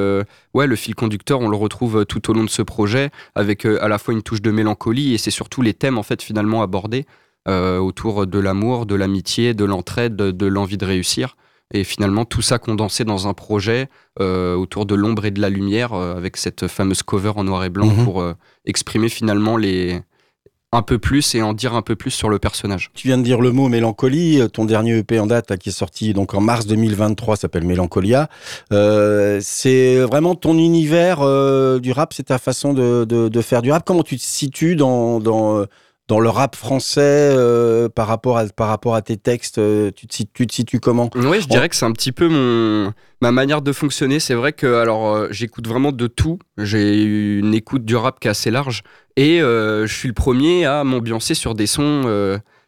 ouais 0.53 0.67
le 0.67 0.75
fil 0.75 0.93
conducteur 0.93 1.39
on 1.41 1.49
le 1.49 1.57
retrouve 1.57 2.05
tout 2.05 2.29
au 2.29 2.33
long 2.33 2.43
de 2.43 2.49
ce 2.49 2.61
projet 2.61 3.09
avec 3.33 3.65
à 3.65 3.87
la 3.87 3.97
fois 3.97 4.13
une 4.13 4.21
touche 4.21 4.41
de 4.41 4.51
mélancolie 4.51 5.15
et 5.15 5.17
c'est 5.17 5.31
surtout 5.31 5.63
les 5.63 5.73
thèmes 5.73 5.97
en 5.97 6.03
fait 6.03 6.21
finalement 6.21 6.61
abordés 6.61 7.07
autour 7.47 8.27
de 8.27 8.39
l'amour, 8.39 8.85
de 8.85 8.95
l'amitié, 8.95 9.53
de 9.53 9.65
l'entraide, 9.65 10.15
de, 10.15 10.45
l'envie 10.45 10.77
de 10.77 10.85
réussir. 10.85 11.35
Et 11.73 11.83
finalement, 11.83 12.25
tout 12.25 12.41
ça 12.41 12.59
condensé 12.59 13.05
dans 13.05 13.27
un 13.27 13.33
projet 13.33 13.87
euh, 14.19 14.55
autour 14.55 14.85
de 14.85 14.95
l'ombre 14.95 15.25
et 15.25 15.31
de 15.31 15.39
la 15.39 15.49
lumière, 15.49 15.93
euh, 15.93 16.15
avec 16.15 16.37
cette 16.37 16.67
fameuse 16.67 17.01
cover 17.01 17.31
en 17.35 17.45
noir 17.45 17.63
et 17.63 17.69
blanc 17.69 17.87
mhm. 17.87 18.03
pour 18.03 18.25
exprimer 18.65 19.07
finalement 19.07 19.55
les, 19.55 20.01
un 20.73 20.81
peu 20.81 20.99
plus 20.99 21.33
et 21.33 21.41
en 21.41 21.53
dire 21.53 21.73
un 21.73 21.81
peu 21.81 21.95
plus 21.95 22.11
sur 22.11 22.27
le 22.27 22.39
personnage. 22.39 22.91
Tu 22.93 23.07
viens 23.07 23.17
de 23.17 23.23
dire 23.23 23.39
le 23.39 23.51
mot 23.51 23.69
mélancolie. 23.69 24.41
Ton 24.51 24.65
dernier 24.65 24.97
EP 24.97 25.17
en 25.19 25.27
date 25.27 25.57
qui 25.57 25.69
est 25.69 25.73
sorti 25.73 26.13
donc 26.13 26.33
en 26.33 26.41
mars 26.41 26.67
2023 26.67 27.37
s'appelle 27.37 27.65
Mélancolia. 27.65 28.27
c'est 28.69 29.99
vraiment 29.99 30.35
ton 30.35 30.57
univers 30.57 31.19
du 31.79 31.91
rap, 31.93 32.13
c'est 32.13 32.23
ta 32.23 32.37
façon 32.37 32.73
de, 32.73 33.05
de, 33.05 33.41
faire 33.41 33.61
du 33.61 33.71
rap. 33.71 33.85
Comment 33.85 34.03
tu 34.03 34.17
te 34.17 34.23
situes 34.23 34.75
dans, 34.75 35.21
dans 35.21 35.65
dans 36.11 36.19
le 36.19 36.27
rap 36.27 36.57
français 36.57 36.99
euh, 37.01 37.87
par, 37.87 38.05
rapport 38.05 38.37
à, 38.37 38.45
par 38.47 38.67
rapport 38.67 38.95
à 38.95 39.01
tes 39.01 39.15
textes 39.15 39.59
euh, 39.59 39.91
tu, 39.95 40.07
te, 40.07 40.23
tu 40.33 40.45
te 40.45 40.53
situes 40.53 40.81
comment? 40.81 41.09
Oui, 41.15 41.39
je 41.39 41.47
dirais 41.47 41.69
que 41.69 41.75
c'est 41.77 41.85
un 41.85 41.93
petit 41.93 42.11
peu 42.11 42.27
mon, 42.27 42.91
ma 43.21 43.31
manière 43.31 43.61
de 43.61 43.71
fonctionner. 43.71 44.19
C'est 44.19 44.33
vrai 44.33 44.51
que 44.51 44.67
alors 44.75 45.07
euh, 45.07 45.27
j'écoute 45.31 45.65
vraiment 45.69 45.93
de 45.93 46.07
tout. 46.07 46.37
J'ai 46.57 47.01
une 47.01 47.53
écoute 47.53 47.85
du 47.85 47.95
rap 47.95 48.19
qui 48.19 48.27
est 48.27 48.31
assez 48.31 48.51
large 48.51 48.83
et 49.15 49.39
je 49.39 49.87
suis 49.87 50.09
le 50.09 50.13
premier 50.13 50.65
à 50.65 50.83
m'ambiancer 50.83 51.33
sur 51.33 51.55
des 51.55 51.67
sons 51.67 52.03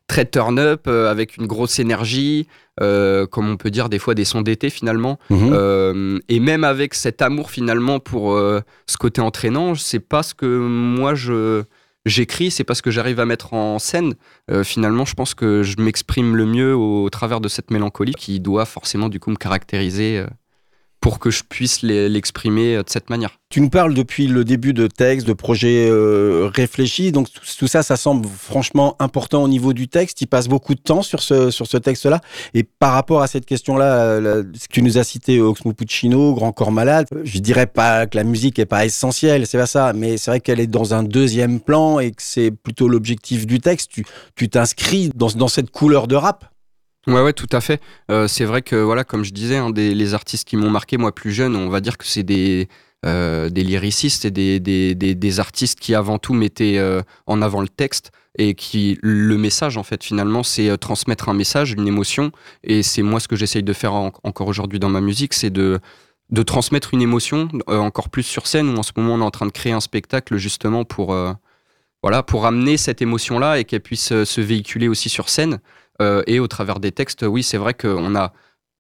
très 0.08 0.26
turn-up 0.26 0.88
avec 0.88 1.36
une 1.36 1.48
grosse 1.48 1.80
énergie, 1.80 2.48
comme 2.78 3.50
on 3.50 3.58
peut 3.58 3.72
dire 3.72 3.90
des 3.90 4.00
fois 4.00 4.14
des 4.14 4.26
sons 4.26 4.42
d'été 4.42 4.70
finalement. 4.70 5.20
Mhm. 5.30 6.22
et 6.30 6.40
même 6.40 6.64
avec 6.64 6.94
cet 6.94 7.22
amour 7.22 7.52
finalement 7.52 8.00
pour 8.00 8.38
ce 8.38 8.98
côté 8.98 9.20
entraînant, 9.20 9.76
c'est 9.76 10.00
pas 10.00 10.24
ce 10.24 10.34
que 10.34 10.46
moi 10.46 11.14
je 11.14 11.64
j'écris, 12.06 12.52
c'est 12.52 12.64
parce 12.64 12.82
que 12.82 12.92
j'arrive 12.92 13.20
à 13.20 13.26
mettre 13.26 13.54
en 13.54 13.80
scène. 13.80 14.16
Euh, 14.52 14.64
finalement, 14.64 15.06
je 15.06 15.14
pense 15.14 15.34
que 15.34 15.64
je 15.64 15.80
m'exprime 15.82 16.36
le 16.36 16.46
mieux 16.46 16.76
au, 16.76 17.10
travers 17.10 17.42
de 17.42 17.48
cette 17.48 17.72
mélancolie 17.72 18.14
qui 18.14 18.40
doit 18.40 18.66
forcément 18.66 19.10
du 19.10 19.20
coup 19.20 19.32
me 19.32 19.36
caractériser 19.36 20.20
euh, 20.20 20.28
pour 21.04 21.20
que 21.20 21.32
je 21.32 21.44
puisse 21.44 21.82
l'exprimer 21.82 22.78
euh, 22.78 22.84
de 22.84 22.90
cette 22.90 23.10
manière. 23.10 23.32
Tu 23.50 23.60
nous 23.60 23.70
parles 23.70 23.94
depuis 23.94 24.28
le 24.28 24.46
début 24.46 24.72
de 24.72 24.88
textes, 24.88 25.28
de 25.28 25.34
projets 25.34 25.90
euh, 25.90 26.50
réfléchis, 26.56 27.12
donc 27.12 27.28
tout, 27.60 27.68
ça, 27.68 27.84
ça 27.84 27.98
semble 27.98 28.26
franchement 28.26 28.96
important 29.00 29.44
au 29.44 29.50
niveau 29.50 29.74
du 29.74 29.90
texte. 29.90 30.22
Il 30.22 30.28
passe 30.28 30.48
beaucoup 30.48 30.76
de 30.76 30.80
temps 30.80 31.02
sur 31.02 31.22
ce, 31.22 31.52
sur 31.52 31.68
ce 31.68 31.76
texte-là. 31.76 32.22
Et 32.54 32.64
par 32.64 32.94
rapport 32.94 33.22
à 33.22 33.28
cette 33.28 33.46
question-là, 33.46 34.22
ce 34.22 34.68
que 34.70 34.74
tu 34.74 34.82
nous 34.82 34.98
as 34.98 35.04
cité, 35.04 35.42
Oxmo 35.42 35.74
Puccino, 35.74 36.34
Grand 36.36 36.54
Corps 36.54 36.72
Malade, 36.72 37.06
je 37.26 37.40
dirais 37.40 37.68
pas 37.68 38.08
que 38.08 38.16
la 38.16 38.24
musique 38.24 38.58
est 38.58 38.66
pas 38.66 38.86
essentielle, 38.86 39.46
c'est 39.46 39.58
pas 39.58 39.68
ça, 39.68 39.92
mais 39.92 40.16
c'est 40.16 40.32
vrai 40.32 40.40
qu'elle 40.40 40.62
est 40.62 40.68
dans 40.68 40.94
un 40.94 41.04
deuxième 41.04 41.60
plan 41.60 42.00
et 42.00 42.12
que 42.12 42.24
c'est 42.24 42.50
plutôt 42.50 42.88
l'objectif 42.88 43.46
du 43.46 43.60
texte. 43.60 43.92
Tu 44.36 44.48
t'inscris 44.48 45.12
dans, 45.14 45.28
dans 45.28 45.50
cette 45.50 45.70
couleur 45.70 46.08
de 46.08 46.16
rap. 46.16 46.46
Ouais, 47.08 47.22
ouais, 47.22 47.34
tout 47.34 47.50
à 47.52 47.60
fait. 47.60 47.82
Euh, 48.10 48.28
c'est 48.28 48.46
vrai 48.46 48.62
que, 48.62 48.78
voilà, 48.78 49.04
comme 49.04 49.26
je 49.26 49.34
disais, 49.34 49.58
hein, 49.58 49.72
des, 49.72 49.94
les 49.94 50.14
artistes 50.14 50.48
qui 50.48 50.56
m'ont 50.56 50.70
marqué, 50.70 50.98
moi 50.98 51.14
plus 51.14 51.32
jeune, 51.32 51.56
on 51.56 51.68
va 51.68 51.82
dire 51.82 51.98
que 51.98 52.06
c'est 52.06 52.24
des, 52.24 52.70
euh, 53.06 53.50
des 53.50 53.64
lyricistes 53.64 54.24
et 54.24 54.32
des, 54.32 54.62
des, 54.62 54.96
des, 54.96 55.40
artistes 55.42 55.82
qui 55.82 55.96
avant 55.96 56.18
tout 56.18 56.34
mettaient 56.34 56.78
euh, 56.78 57.02
en 57.28 57.42
avant 57.42 57.60
le 57.60 57.68
texte 57.68 58.12
et 58.38 58.56
qui 58.56 58.98
le 59.04 59.38
message 59.38 59.78
en 59.78 59.84
fait 59.84 60.04
finalement 60.04 60.42
c'est 60.42 60.76
transmettre 60.80 61.30
un 61.30 61.36
message, 61.36 61.74
une 61.74 61.88
émotion 61.88 62.32
et 62.64 62.82
c'est 62.82 63.04
moi 63.04 63.20
ce 63.20 63.28
que 63.28 63.36
j'essaye 63.36 63.62
de 63.62 63.74
faire 63.74 63.94
encore 63.94 64.48
aujourd'hui 64.48 64.80
dans 64.80 64.90
ma 64.90 65.02
musique, 65.02 65.36
c'est 65.36 65.52
de 65.52 65.80
de 66.32 66.42
transmettre 66.42 66.96
une 66.96 67.02
émotion 67.04 67.50
encore 67.68 68.10
plus 68.10 68.24
sur 68.24 68.48
scène 68.48 68.70
où 68.70 68.78
en 68.78 68.82
ce 68.82 68.92
moment 68.96 69.14
on 69.14 69.20
est 69.20 69.24
en 69.24 69.30
train 69.30 69.46
de 69.46 69.52
créer 69.52 69.74
un 69.74 69.82
spectacle 69.82 70.38
justement 70.38 70.84
pour 70.84 71.16
voilà 72.02 72.24
pour 72.24 72.48
amener 72.48 72.78
cette 72.78 73.04
émotion 73.04 73.38
là 73.38 73.60
et 73.60 73.66
qu'elle 73.66 73.82
puisse 73.82 74.24
se 74.24 74.42
véhiculer 74.42 74.88
aussi 74.88 75.10
sur 75.10 75.30
scène 75.30 75.60
et 76.00 76.40
au 76.40 76.48
travers 76.48 76.80
des 76.80 76.92
textes, 76.92 77.24
oui, 77.28 77.44
c'est 77.44 77.58
vrai 77.58 77.74
qu'on 77.74 78.16
a 78.16 78.34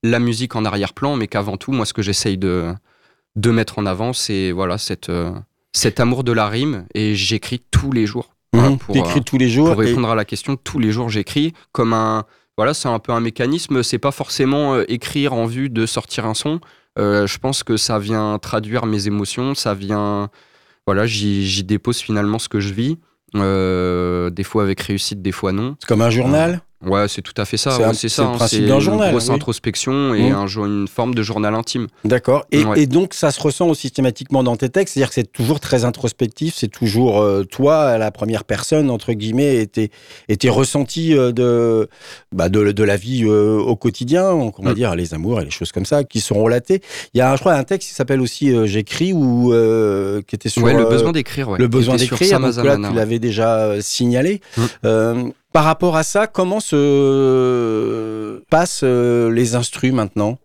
la 0.03 0.19
musique 0.19 0.55
en 0.55 0.65
arrière-plan, 0.65 1.15
mais 1.15 1.27
qu'avant 1.27 1.57
tout, 1.57 1.71
moi, 1.71 1.85
ce 1.85 1.93
que 1.93 2.01
j'essaye 2.01 2.37
de, 2.37 2.73
de 3.35 3.51
mettre 3.51 3.79
en 3.79 3.85
avant, 3.85 4.11
c'est 4.13 4.51
voilà, 4.51 4.77
cette, 4.77 5.09
euh, 5.09 5.31
cet 5.71 5.99
amour 5.99 6.23
de 6.23 6.31
la 6.33 6.47
rime. 6.49 6.85
Et 6.93 7.15
j'écris 7.15 7.61
tous 7.71 7.91
les 7.91 8.05
jours. 8.05 8.33
Mhm. 8.53 8.77
pour, 8.77 8.93
T'écris 8.93 9.19
euh, 9.19 9.23
tous 9.23 9.37
les 9.37 9.49
jours. 9.49 9.71
pour 9.71 9.81
et- 9.81 9.87
répondre 9.87 10.09
à 10.09 10.15
la 10.15 10.25
question, 10.25 10.55
tous 10.57 10.77
les 10.79 10.91
jours 10.91 11.09
j'écris 11.09 11.53
comme 11.71 11.93
un. 11.93 12.25
Voilà, 12.57 12.73
c'est 12.75 12.89
un 12.89 12.99
peu 12.99 13.11
un 13.13 13.19
mécanisme. 13.19 13.81
C'est 13.81 13.97
pas 13.97 14.11
forcément 14.11 14.75
euh, 14.75 14.83
écrire 14.89 15.33
en 15.33 15.45
vue 15.47 15.69
de 15.69 15.85
sortir 15.87 16.25
un 16.25 16.33
son. 16.35 16.59
Euh, 16.99 17.25
je 17.25 17.39
pense 17.39 17.63
que 17.63 17.77
ça 17.77 17.97
vient 17.97 18.37
traduire 18.39 18.85
mes 18.85 19.07
émotions. 19.07 19.55
Ça 19.55 19.73
vient. 19.73 20.29
Voilà, 20.85 21.07
j'y 21.07 21.63
dépose 21.63 21.97
finalement 21.99 22.37
ce 22.39 22.49
que 22.49 22.59
je 22.59 22.73
vis. 22.73 22.97
Euh, 23.35 24.29
des 24.29 24.43
fois 24.43 24.61
avec 24.63 24.81
réussite, 24.81 25.21
des 25.21 25.31
fois 25.31 25.51
non. 25.53 25.75
C'est 25.79 25.87
comme 25.87 26.01
un 26.01 26.09
journal? 26.11 26.61
Ouais, 26.85 27.07
c'est 27.07 27.21
tout 27.21 27.33
à 27.37 27.45
fait 27.45 27.57
ça. 27.57 27.71
C'est 27.71 27.85
ouais, 27.85 28.09
ça. 28.09 28.23
le 28.23 28.27
hein, 28.29 28.31
principe 28.37 28.59
c'est 28.61 28.65
d'un 28.67 28.75
une 28.75 28.79
journal, 28.81 29.11
grosse 29.11 29.29
oui. 29.29 29.35
introspection 29.35 30.13
et 30.13 30.29
un 30.31 30.47
jour 30.47 30.65
une 30.65 30.87
forme 30.87 31.15
de 31.15 31.23
journal 31.23 31.55
intime. 31.55 31.87
D'accord. 32.03 32.45
Et, 32.51 32.63
Ouais. 32.65 32.81
et 32.83 32.87
donc, 32.87 33.13
ça 33.13 33.31
se 33.31 33.41
ressent 33.41 33.67
aussi 33.67 33.81
systématiquement 33.83 34.43
dans 34.43 34.55
tes 34.55 34.69
textes, 34.69 34.93
c'est-à-dire 34.93 35.09
que 35.09 35.15
c'est 35.15 35.31
toujours 35.31 35.59
très 35.59 35.85
introspectif, 35.85 36.55
c'est 36.57 36.67
toujours 36.67 37.21
euh, 37.21 37.43
toi, 37.43 37.81
à 37.83 37.97
la 37.97 38.11
première 38.11 38.43
personne, 38.43 38.89
entre 38.89 39.13
guillemets, 39.13 39.57
et 39.57 39.67
tes, 39.67 39.91
et 40.29 40.37
tes 40.37 40.49
ressentis 40.49 41.15
euh, 41.15 41.31
de, 41.31 41.89
bah, 42.31 42.49
de, 42.49 42.71
de 42.71 42.83
la 42.83 42.95
vie 42.97 43.23
euh, 43.25 43.57
au 43.59 43.75
quotidien, 43.75 44.31
donc 44.31 44.59
on 44.59 44.63
va 44.63 44.71
Mm. 44.71 44.75
dire 44.75 44.95
les 44.95 45.13
amours 45.13 45.41
et 45.41 45.45
les 45.45 45.51
choses 45.51 45.71
comme 45.71 45.85
ça, 45.85 46.03
qui 46.03 46.19
sont 46.21 46.41
relatés. 46.41 46.81
Il 47.13 47.17
y 47.17 47.21
a, 47.21 47.35
je 47.35 47.39
crois, 47.41 47.53
un 47.53 47.63
texte 47.63 47.89
qui 47.89 47.95
s'appelle 47.95 48.21
aussi 48.21 48.51
J'écris, 48.67 49.13
ou 49.13 49.53
qui 50.27 50.35
était 50.35 50.49
sur 50.49 50.63
ouais, 50.63 50.73
le 50.73 50.85
besoin 50.85 51.11
d'écrire. 51.11 51.51
Le 51.51 51.67
besoin 51.67 51.95
d'écrire. 51.97 52.39
Tu 52.51 52.95
l'avais 52.95 53.19
déjà 53.19 53.81
signalé. 53.81 54.41
Mm. 54.57 55.29
Euh, 55.53 55.59
par 55.59 55.65
rapport 55.65 55.95
à 55.95 56.03
ça, 56.03 56.27
comment 56.27 56.59
se 56.59 58.41
passent 58.49 58.81
euh, 58.83 59.31
les 59.31 59.55
instrus 59.55 59.93
maintenant? 59.93 60.37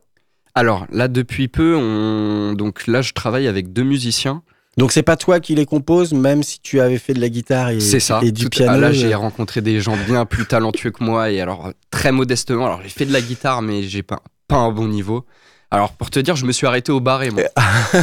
Alors 0.55 0.87
là, 0.91 1.09
depuis 1.09 1.49
peu, 1.49 1.77
on... 1.77 2.53
donc 2.53 2.87
là, 2.87 3.00
je 3.03 3.12
travaille 3.12 3.49
avec 3.49 3.73
deux 3.73 3.85
musiciens. 3.85 4.43
Donc 4.77 4.93
c'est 4.93 5.03
pas 5.03 5.17
toi 5.17 5.41
qui 5.41 5.55
les 5.57 5.67
composes, 5.67 6.12
même 6.12 6.43
si 6.45 6.61
tu 6.61 6.81
avais 6.81 6.99
fait 6.99 7.15
de 7.15 7.21
la 7.21 7.29
guitare 7.29 7.71
et, 7.71 7.81
ça. 7.81 8.21
et 8.23 8.31
du 8.31 8.45
Tout- 8.45 8.50
piano. 8.50 8.73
ah, 8.75 8.79
là, 8.79 8.93
j'ai 8.93 9.12
euh, 9.12 9.19
rencontré 9.19 9.61
des 9.61 9.81
gens 9.81 9.97
bien 10.07 10.25
plus 10.25 10.47
talentueux 10.47 10.93
que 10.93 11.03
moi 11.03 11.31
et 11.31 11.41
alors 11.41 11.67
euh, 11.67 11.73
très 11.91 12.12
modestement. 12.12 12.67
Alors 12.67 12.81
j'ai 12.83 12.88
fait 12.88 13.07
de 13.07 13.12
la 13.12 13.21
guitare, 13.21 13.61
mais 13.61 13.83
j'ai 13.83 14.05
pas 14.05 14.23
pas 14.47 14.57
un 14.57 14.71
bon 14.71 14.87
niveau. 14.87 15.25
Alors 15.71 15.93
pour 15.93 16.09
te 16.11 16.19
dire, 16.19 16.35
je 16.35 16.47
me 16.47 16.53
suis 16.53 16.67
arrêté 16.67 16.93
au 16.93 17.01
barré, 17.01 17.31
moi. 17.31 17.43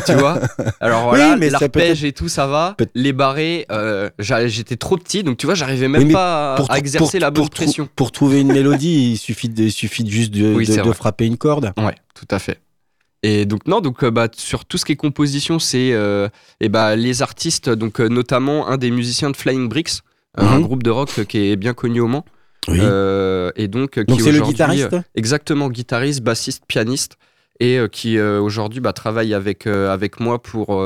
tu 0.06 0.14
vois 0.14 0.40
Alors 0.80 1.06
Oui, 1.06 1.18
voilà, 1.18 1.36
mais 1.36 1.50
ça 1.50 1.58
l'arpège 1.62 2.04
et 2.04 2.12
tout, 2.12 2.30
ça 2.30 2.46
va. 2.46 2.76
Les 2.94 3.12
barrés, 3.12 3.66
euh, 3.72 4.10
j'étais 4.20 4.76
trop 4.76 4.98
petit, 4.98 5.24
donc 5.24 5.38
tu 5.38 5.48
vois, 5.48 5.56
j'arrivais 5.56 5.88
même 5.88 6.02
Oui, 6.02 6.08
mais 6.08 6.14
pas 6.14 6.56
à, 6.70 6.78
exercer 6.78 7.18
pour- 7.18 7.22
la 7.22 7.32
bonne 7.32 7.44
pour 7.44 7.50
pression. 7.50 7.90
Pour 7.96 8.12
trouver 8.12 8.42
une 8.42 8.52
mélodie, 8.54 9.12
il 9.14 9.18
suffit 9.18 9.50
de, 9.50 9.64
il 9.64 9.72
suffit 9.72 10.08
juste 10.08 10.32
de, 10.32 10.54
Oui, 10.54 10.68
frapper 10.94 11.26
une 11.26 11.38
corde. 11.38 11.74
Ouais, 11.78 11.96
tout 12.14 12.28
à 12.30 12.38
fait. 12.40 12.60
Et 13.24 13.46
donc 13.46 13.66
non, 13.66 13.82
donc 13.82 14.04
euh, 14.04 14.12
bah, 14.12 14.28
sur 14.36 14.66
tout 14.66 14.78
ce 14.78 14.86
qui 14.86 14.92
est 14.92 14.96
composition, 14.96 15.58
c'est 15.58 15.94
euh, 15.94 16.30
eh 16.62 16.70
bah, 16.70 16.96
les 16.96 17.24
artistes, 17.24 17.70
donc 17.72 18.00
notamment 18.00 18.68
un 18.68 18.78
des 18.78 18.92
musiciens 18.92 19.32
de 19.32 19.36
Flying 19.38 19.68
Bricks, 19.68 20.02
un 20.38 20.58
Mhm. 20.58 20.62
groupe 20.62 20.84
de 20.84 20.92
rock 20.92 21.26
qui 21.28 21.50
est 21.50 21.56
bien 21.56 21.74
connu 21.74 22.00
au 22.02 22.08
Mans. 22.08 22.26
Oui. 22.68 22.78
Euh, 22.82 23.52
et 23.56 23.68
donc, 23.68 23.98
Donc 23.98 24.18
qui 24.20 24.24
c'est 24.24 24.32
le 24.32 24.42
guitariste 24.42 24.96
Exactement, 25.16 25.70
guitariste, 25.70 26.22
bassiste, 26.22 26.64
pianiste, 26.68 27.18
et 27.60 27.78
euh, 27.80 27.88
qui 27.88 28.18
euh, 28.18 28.40
aujourd'hui 28.40 28.80
bah, 28.80 28.94
travaille 28.94 29.34
avec, 29.34 29.68
euh, 29.68 29.92
avec 29.94 30.20
moi 30.20 30.42
pour 30.42 30.82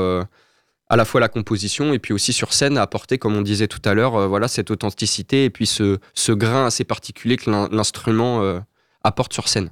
à 0.92 0.96
la 0.96 1.04
fois 1.04 1.20
la 1.20 1.28
composition 1.28 1.92
et 1.92 1.98
puis 2.00 2.12
aussi 2.12 2.32
sur 2.32 2.52
scène 2.52 2.76
apporter, 2.76 3.16
comme 3.18 3.36
on 3.36 3.42
disait 3.42 3.68
tout 3.68 3.82
à 3.84 3.94
l'heure, 3.94 4.28
voilà 4.28 4.48
cette 4.48 4.70
authenticité 4.72 5.44
et 5.44 5.50
puis 5.50 5.66
ce, 5.66 5.98
ce 6.14 6.32
grain 6.32 6.66
assez 6.66 6.82
particulier 6.84 7.36
que 7.36 7.48
l'in- 7.48 7.68
l'instrument 7.70 8.60
apporte 9.04 9.32
sur 9.32 9.48
scène. 9.48 9.70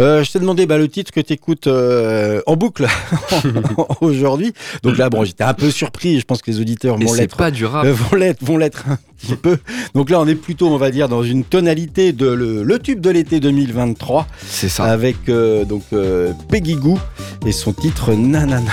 Euh, 0.00 0.24
je 0.24 0.32
t'ai 0.32 0.40
demandé 0.40 0.66
bah, 0.66 0.78
le 0.78 0.88
titre 0.88 1.12
que 1.12 1.20
tu 1.20 1.34
écoutes 1.34 1.66
en 1.68 2.56
boucle 2.56 2.86
aujourd'hui. 4.00 4.52
Donc 4.82 4.96
là, 4.96 5.10
bon, 5.10 5.24
j'étais 5.24 5.44
un 5.44 5.54
peu 5.54 5.70
surpris. 5.70 6.18
Je 6.20 6.24
pense 6.24 6.40
que 6.42 6.50
les 6.50 6.58
auditeurs 6.60 6.96
vont 6.96 7.12
l'être. 7.12 7.36
pas 7.36 7.50
du 7.50 7.64
rap. 7.66 7.84
euh, 7.84 7.92
vont 7.92 8.16
l'être, 8.16 8.42
vont 8.42 8.56
l'être 8.56 8.84
un 8.88 8.98
petit 9.18 9.36
peu. 9.36 9.58
Donc 9.94 10.10
là, 10.10 10.20
on 10.20 10.26
est 10.26 10.34
plutôt, 10.34 10.68
on 10.68 10.78
va 10.78 10.90
dire, 10.90 11.08
dans 11.08 11.22
une 11.22 11.44
tonalité 11.44 12.12
de 12.12 12.26
le, 12.26 12.62
le 12.62 12.78
tube 12.78 13.00
de 13.00 13.10
l'été 13.10 13.40
2023 13.40 14.26
C'est 14.46 14.68
ça. 14.68 14.84
avec 14.84 15.28
euh, 15.28 15.64
donc 15.64 15.82
euh, 15.92 16.32
Peggy 16.48 16.76
Goo 16.76 16.98
et 17.46 17.52
son 17.52 17.72
titre 17.72 18.14
Nanana. 18.14 18.72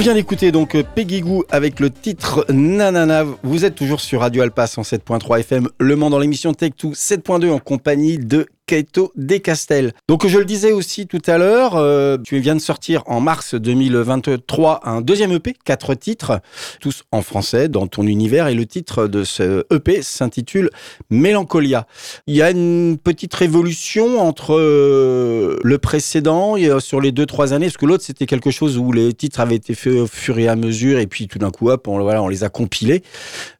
Vient 0.00 0.14
d'écouter 0.14 0.50
donc 0.50 0.76
euh, 0.76 0.82
Peggy 0.82 1.20
Goo 1.20 1.44
avec 1.50 1.78
le 1.78 1.90
titre 1.90 2.46
Nanana. 2.48 3.26
Vous 3.42 3.66
êtes 3.66 3.74
toujours 3.74 4.00
sur 4.00 4.20
Radio 4.20 4.42
Alpa 4.42 4.64
107.3 4.64 5.40
FM, 5.40 5.68
Le 5.78 5.94
Mans 5.96 6.08
dans 6.08 6.18
l'émission 6.18 6.54
Tech 6.54 6.70
2 6.82 6.92
7.2 6.92 7.50
en 7.50 7.58
compagnie 7.58 8.16
de 8.16 8.46
Kaito 8.70 9.10
Descastel. 9.16 9.92
Donc 10.06 10.28
je 10.28 10.38
le 10.38 10.44
disais 10.44 10.70
aussi 10.70 11.08
tout 11.08 11.22
à 11.26 11.38
l'heure, 11.38 11.74
euh, 11.74 12.18
tu 12.22 12.38
viens 12.38 12.54
de 12.54 12.60
sortir 12.60 13.02
en 13.06 13.20
mars 13.20 13.56
2023 13.56 14.82
un 14.84 15.00
deuxième 15.00 15.32
EP, 15.32 15.56
quatre 15.64 15.94
titres, 15.94 16.40
tous 16.80 17.02
en 17.10 17.20
français 17.20 17.68
dans 17.68 17.88
ton 17.88 18.06
univers 18.06 18.46
et 18.46 18.54
le 18.54 18.64
titre 18.66 19.08
de 19.08 19.24
ce 19.24 19.64
EP 19.74 20.02
s'intitule 20.02 20.70
Mélancolia. 21.10 21.88
Il 22.28 22.36
y 22.36 22.42
a 22.42 22.52
une 22.52 22.96
petite 22.96 23.34
révolution 23.34 24.20
entre 24.20 24.54
euh, 24.56 25.58
le 25.64 25.78
précédent 25.78 26.54
et 26.54 26.68
euh, 26.68 26.78
sur 26.78 27.00
les 27.00 27.10
deux 27.10 27.26
trois 27.26 27.52
années, 27.52 27.66
parce 27.66 27.76
que 27.76 27.86
l'autre 27.86 28.04
c'était 28.04 28.26
quelque 28.26 28.52
chose 28.52 28.78
où 28.78 28.92
les 28.92 29.12
titres 29.14 29.40
avaient 29.40 29.56
été 29.56 29.74
faits 29.74 29.94
au 29.94 30.06
fur 30.06 30.38
et 30.38 30.46
à 30.46 30.54
mesure 30.54 31.00
et 31.00 31.08
puis 31.08 31.26
tout 31.26 31.40
d'un 31.40 31.50
coup 31.50 31.70
hop, 31.70 31.88
on, 31.88 31.98
voilà, 31.98 32.22
on 32.22 32.28
les 32.28 32.44
a 32.44 32.48
compilés. 32.48 33.02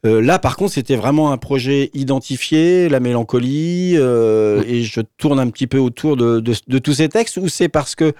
Là 0.05 0.38
par 0.38 0.57
contre 0.57 0.75
c'était 0.75 0.95
vraiment 0.95 1.33
un 1.33 1.37
projet 1.37 1.90
identifié, 1.95 2.88
la 2.88 3.00
mélancolie, 3.00 3.97
et 3.97 4.83
je 4.85 5.00
tourne 5.19 5.38
un 5.38 5.49
petit 5.50 5.66
peu 5.66 5.78
autour 5.78 6.16
de, 6.16 6.40
tous 6.78 6.92
ces 6.92 7.09
textes, 7.09 7.37
ou 7.37 7.49
c'est 7.49 7.69
parce 7.69 7.95
que 7.95 8.12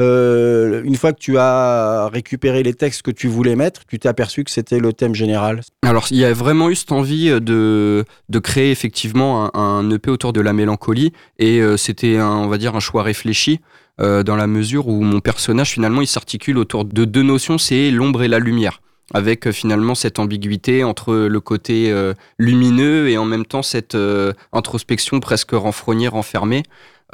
euh, 0.00 0.82
une 0.84 0.96
fois 0.96 1.12
que 1.12 1.18
tu 1.18 1.38
as 1.38 2.08
récupéré 2.12 2.62
les 2.62 2.74
textes 2.74 3.02
que 3.02 3.10
tu 3.10 3.28
voulais 3.28 3.56
mettre, 3.56 3.82
tu 3.86 3.98
t'es 3.98 4.08
aperçu 4.08 4.44
que 4.44 4.50
c'était 4.50 4.78
le 4.78 4.92
thème 4.92 5.14
général? 5.14 5.60
Alors, 5.82 6.06
il 6.10 6.18
y 6.18 6.24
a 6.24 6.32
vraiment 6.32 6.70
eu 6.70 6.74
cette 6.74 6.92
envie 6.92 7.28
euh, 7.28 7.40
de, 7.40 8.04
de 8.28 8.38
créer 8.38 8.70
effectivement 8.70 9.54
un, 9.56 9.90
EP 9.90 10.10
autour 10.10 10.32
de 10.32 10.40
la 10.40 10.52
mélancolie, 10.52 11.12
et 11.38 11.60
euh, 11.60 11.76
c'était, 11.76 12.20
on 12.20 12.48
va 12.48 12.58
dire, 12.58 12.74
un 12.74 12.80
choix 12.80 13.02
réfléchi, 13.02 13.60
dans 13.98 14.34
la 14.34 14.48
mesure 14.48 14.88
où 14.88 15.02
mon 15.02 15.20
personnage, 15.20 15.70
finalement, 15.70 16.00
il 16.00 16.08
s'articule 16.08 16.58
autour 16.58 16.84
de 16.84 17.04
deux 17.04 17.22
notions, 17.22 17.58
c'est 17.58 17.92
l'ombre 17.92 18.24
et 18.24 18.28
la 18.28 18.40
lumière, 18.40 18.80
avec 19.12 19.46
euh, 19.46 19.52
finalement 19.52 19.94
cette 19.94 20.18
ambiguïté 20.18 20.82
entre 20.84 21.14
le 21.14 21.40
côté 21.40 21.92
euh, 21.92 22.14
lumineux 22.38 23.08
et 23.10 23.18
en 23.18 23.24
même 23.26 23.44
temps 23.44 23.62
cette 23.62 23.94
euh, 23.94 24.32
introspection 24.52 25.20
presque 25.20 25.52
renfrognée, 25.52 26.08
renfermée. 26.08 26.62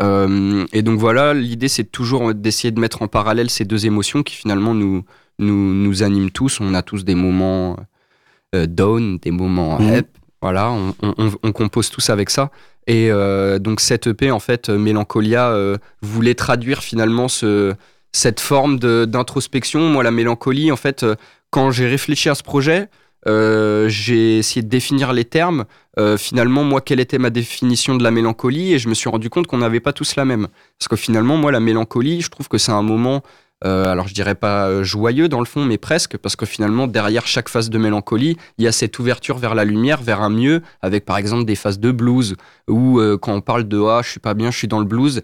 Euh, 0.01 0.65
et 0.73 0.83
donc 0.83 0.99
voilà, 1.01 1.35
l'idée 1.35 1.69
c'est 1.69 1.85
toujours 1.91 2.33
d'essayer 2.33 2.71
de 2.71 2.81
mettre 2.81 3.03
en 3.03 3.09
parallèle 3.09 3.51
ces 3.51 3.65
deux 3.65 3.87
émotions 3.87 4.23
qui 4.23 4.35
finalement 4.37 4.73
nous, 4.75 5.05
nous, 5.39 5.75
nous 5.75 6.03
animent 6.03 6.31
tous. 6.31 6.61
On 6.61 6.75
a 6.75 6.83
tous 6.83 7.05
des 7.05 7.15
moments 7.17 7.77
down, 8.55 9.19
des 9.19 9.31
moments 9.31 9.79
Mhm. 9.81 9.95
up. 9.95 10.07
Voilà, 10.43 10.71
on, 10.71 10.95
on- 11.03 11.33
on- 11.43 11.53
compose 11.53 11.91
tous 11.91 12.09
avec 12.09 12.31
ça. 12.31 12.51
Et 12.87 13.11
donc 13.61 13.81
cette 13.81 14.07
EP, 14.07 14.31
en 14.31 14.41
fait, 14.41 14.71
Mélancolia, 14.71 15.55
voulait 16.01 16.35
traduire 16.35 16.83
finalement 16.83 17.29
ce, 17.29 17.75
cette 18.13 18.41
forme 18.41 18.79
d'introspection. 18.79 19.81
Moi, 19.91 20.03
la 20.03 20.11
mélancolie, 20.11 20.73
en 20.73 20.77
fait, 20.77 21.05
quand 21.51 21.71
j'ai 21.71 21.87
réfléchi 21.87 22.29
à 22.29 22.35
ce 22.35 22.43
projet, 22.43 22.89
euh, 23.27 23.89
j'ai 23.89 24.39
essayé 24.39 24.63
de 24.63 24.69
définir 24.69 25.13
les 25.13 25.25
termes. 25.25 25.65
Euh, 25.99 26.17
finalement, 26.17 26.65
moi, 26.65 26.81
quelle 26.81 27.01
était 27.01 27.19
ma 27.19 27.31
définition 27.31 27.97
de 27.97 28.03
la 28.03 28.11
mélancolie? 28.11 28.73
Et 28.73 28.79
je 28.79 28.89
me 28.89 28.95
suis 28.95 29.11
rendu 29.11 29.29
compte 29.29 29.47
qu'on 29.47 29.59
n'avait 29.59 29.81
pas 29.81 29.93
tous 29.93 30.17
la 30.17 30.25
même. 30.25 30.49
Parce 30.79 30.89
que 30.89 30.97
finalement, 30.97 31.37
moi, 31.37 31.53
la 31.53 31.61
mélancolie, 31.61 32.21
je 32.21 32.31
trouve 32.31 32.49
que 32.49 32.59
c'est 32.59 32.73
un 32.73 32.83
moment 32.83 33.23
euh, 33.63 33.93
alors 33.93 34.09
je 34.09 34.15
dirais 34.15 34.37
pas 34.37 34.83
joyeux 34.83 35.29
dans 35.29 35.41
le 35.41 35.45
fond, 35.45 35.67
mais 35.67 35.77
presque, 35.77 36.17
parce 36.17 36.35
que 36.35 36.47
finalement, 36.47 36.87
derrière 36.87 37.27
chaque 37.27 37.51
phase 37.51 37.69
de 37.69 37.77
mélancolie, 37.77 38.39
il 38.57 38.65
y 38.65 38.67
a 38.67 38.73
cette 38.73 38.99
ouverture 38.99 39.37
vers 39.37 39.55
la 39.55 39.67
lumière, 39.67 40.01
vers 40.01 40.23
un 40.23 40.31
mieux, 40.31 40.63
avec 40.81 41.05
par 41.05 41.19
exemple 41.19 41.45
des 41.45 41.57
phases 41.57 41.79
de 41.79 41.91
blues, 41.93 42.37
où 42.69 42.99
quand 43.21 43.35
on 43.35 43.43
parle 43.43 43.65
de 43.65 43.79
ah, 43.83 44.01
je 44.03 44.13
suis 44.13 44.19
pas 44.19 44.33
bien, 44.33 44.51
je 44.51 44.57
suis 44.57 44.67
dans 44.67 44.79
le 44.79 44.87
blues, 44.87 45.21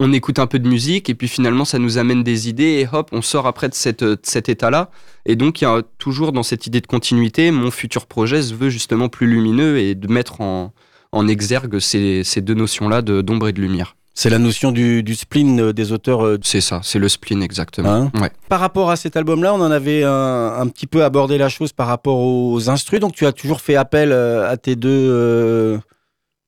on 0.00 0.12
écoute 0.12 0.38
un 0.38 0.46
peu 0.46 0.58
de 0.60 0.68
musique, 0.68 1.10
et 1.10 1.14
puis 1.14 1.26
finalement, 1.28 1.64
ça 1.64 1.78
nous 1.78 1.98
amène 1.98 2.22
des 2.22 2.48
idées, 2.48 2.80
et 2.80 2.88
hop, 2.92 3.08
on 3.12 3.20
sort 3.22 3.46
après 3.46 3.68
de, 3.68 3.74
cette, 3.74 4.04
de 4.04 4.18
cet 4.22 4.48
état-là. 4.48 4.90
Et 5.26 5.34
donc, 5.34 5.60
il 5.60 5.64
y 5.64 5.66
a 5.66 5.82
toujours 5.98 6.32
dans 6.32 6.44
cette 6.44 6.66
idée 6.68 6.80
de 6.80 6.86
continuité, 6.86 7.50
mon 7.50 7.70
futur 7.70 8.06
projet 8.06 8.42
se 8.42 8.54
veut 8.54 8.68
justement 8.70 9.08
plus 9.08 9.26
lumineux 9.26 9.78
et 9.78 9.94
de 9.96 10.06
mettre 10.06 10.40
en, 10.40 10.72
en 11.10 11.26
exergue 11.28 11.80
ces, 11.80 12.22
ces 12.22 12.40
deux 12.40 12.54
notions-là 12.54 13.02
de- 13.02 13.22
d'ombre 13.22 13.48
et 13.48 13.52
de 13.52 13.60
lumière. 13.60 13.96
C'est 14.14 14.30
la 14.30 14.38
notion 14.40 14.72
du, 14.72 15.04
du 15.04 15.14
spleen 15.14 15.60
euh, 15.60 15.72
des 15.72 15.92
auteurs. 15.92 16.24
euh, 16.24 16.38
C'est 16.42 16.60
ça, 16.60 16.80
c'est 16.82 16.98
le 16.98 17.08
spleen 17.08 17.40
exactement. 17.40 18.10
Hein 18.14 18.20
ouais. 18.20 18.30
Par 18.48 18.58
rapport 18.58 18.90
à 18.90 18.96
cet 18.96 19.16
album-là, 19.16 19.54
on 19.54 19.60
en 19.60 19.70
avait 19.70 20.02
un, 20.02 20.54
un 20.58 20.66
petit 20.68 20.88
peu 20.88 21.04
abordé 21.04 21.38
la 21.38 21.48
chose 21.48 21.72
par 21.72 21.86
rapport 21.86 22.18
aux 22.18 22.68
instrus. 22.68 22.98
Donc, 22.98 23.14
tu 23.14 23.26
as 23.26 23.32
toujours 23.32 23.60
fait 23.60 23.76
appel 23.76 24.10
euh, 24.10 24.50
à 24.50 24.56
tes 24.56 24.74
deux 24.74 24.88
euh, 24.90 25.78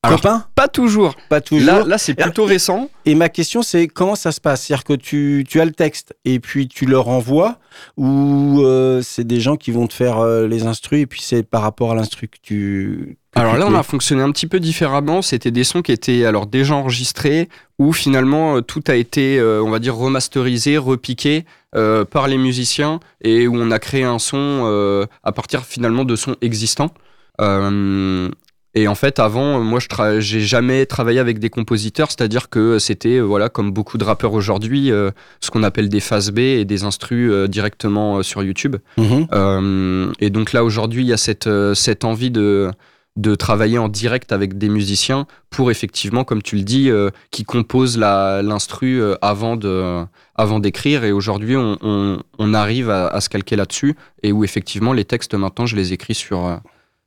Alors, 0.03 0.19
copains 0.21 0.45
Pas 0.55 0.69
toujours. 0.69 1.15
Pas 1.29 1.43
toujours. 1.43 1.67
Là, 1.67 1.85
là 1.85 1.99
c'est 1.99 2.15
plutôt 2.15 2.47
récent. 2.47 2.89
Et 3.05 3.15
ma 3.15 3.29
question, 3.29 3.63
c'est 3.63 3.87
comment 3.87 4.15
ça 4.15 4.33
se 4.33 4.41
passe? 4.41 4.65
C'est-à-dire 4.65 4.85
que 4.85 4.95
tu, 4.95 5.45
tu 5.47 5.61
as 5.61 5.67
le 5.67 5.73
texte 5.73 6.15
et 6.25 6.41
puis 6.41 6.69
tu 6.69 6.87
leur 6.87 7.09
envoies 7.09 7.59
ou 7.99 8.63
euh, 8.63 9.03
c'est 9.03 9.27
des 9.27 9.41
gens 9.41 9.57
qui 9.57 9.73
vont 9.73 9.87
te 9.87 9.93
faire 9.93 10.19
euh, 10.19 10.47
les 10.47 10.67
instrus 10.67 11.01
et 11.01 11.07
puis 11.07 11.21
c'est 11.21 11.43
par 11.43 11.61
rapport 11.61 11.93
à 11.93 11.95
l'instru 11.95 12.29
que 12.29 12.39
tu. 12.41 13.19
que 13.33 13.39
Alors 13.39 13.55
tu 13.55 13.61
là, 13.61 13.67
on 13.69 13.75
a 13.75 13.83
fonctionné 13.83 14.23
un 14.23 14.33
petit 14.33 14.47
peu 14.47 14.59
différemment. 14.59 15.21
C'était 15.21 15.51
des 15.51 15.65
sons 15.65 15.83
qui 15.83 15.93
étaient 15.93 16.25
alors 16.25 16.47
déjà 16.47 16.75
enregistrés, 16.77 17.51
où 17.79 17.93
finalement 17.93 18.57
euh, 18.57 18.61
tout 18.63 18.83
a 18.87 18.95
été, 18.95 19.39
euh, 19.39 19.63
on 19.63 19.69
va 19.69 19.81
dire, 19.81 19.97
remasterisé, 19.97 20.79
repiqué 20.79 21.45
par 21.73 22.27
les 22.27 22.37
musiciens, 22.37 22.99
et 23.23 23.47
où 23.47 23.55
on 23.57 23.71
a 23.71 23.79
créé 23.79 24.03
un 24.03 24.19
son 24.19 25.07
à 25.23 25.31
partir 25.31 25.65
finalement 25.65 26.05
de 26.05 26.17
sons 26.17 26.35
existants. 26.41 26.91
Euh, 27.41 28.29
et 28.75 28.87
en 28.89 28.95
fait, 28.95 29.19
avant, 29.19 29.61
moi, 29.61 29.81
je 29.81 30.21
j'ai 30.21 30.41
jamais 30.41 30.87
travaillé 30.87 31.19
avec 31.19 31.39
des 31.41 31.51
compositeurs, 31.51 32.09
c'est-à-dire 32.11 32.49
que 32.49 32.79
c'était, 32.79 33.17
euh, 33.19 33.23
voilà, 33.23 33.49
comme 33.49 33.73
beaucoup 33.73 33.99
de 33.99 34.05
rappeurs 34.05 34.33
aujourd'hui, 34.33 34.91
euh, 34.93 35.11
ce 35.41 35.51
qu'on 35.51 35.63
appelle 35.63 35.89
des 35.89 36.01
phases 36.01 36.31
B 36.31 36.39
et 36.39 36.65
des 36.65 36.85
instrus 36.85 37.31
euh, 37.33 37.49
directement 37.49 38.19
euh, 38.19 38.23
sur 38.23 38.43
YouTube. 38.43 38.77
Mhm. 38.97 39.27
Euh, 39.33 40.13
et 40.21 40.31
donc 40.31 40.53
là, 40.53 40.63
aujourd'hui, 40.65 41.03
il 41.03 41.09
y 41.09 41.13
a 41.13 41.17
cette, 41.17 41.49
cette 41.75 42.05
envie 42.05 42.31
de, 42.31 42.71
de 43.17 43.35
travailler 43.35 43.79
en 43.79 43.89
direct 43.89 44.31
avec 44.33 44.57
des 44.57 44.69
musiciens 44.69 45.27
pour 45.51 45.71
effectivement, 45.73 46.23
comme 46.25 46.43
tu 46.43 46.55
le 46.57 46.63
dis, 46.63 46.91
qui 47.33 47.43
composent 47.45 47.99
la- 47.99 48.41
l'instru 48.43 49.03
avant 49.21 49.57
de 49.57 50.05
avant 50.37 50.61
d'écrire. 50.61 51.03
Et 51.05 51.13
aujourd'hui, 51.13 51.57
on, 51.57 51.77
on- 51.83 52.23
on 52.39 52.55
arrive 52.55 52.89
à, 52.89 53.09
à 53.09 53.21
se 53.21 53.29
calquer 53.29 53.57
là-dessus 53.57 53.97
et 54.23 54.31
où 54.33 54.45
effectivement, 54.45 54.93
les 54.93 55.05
textes, 55.05 55.35
maintenant, 55.35 55.67
je 55.67 55.75
les 55.77 55.93
écris 55.93 56.15
sur, 56.15 56.61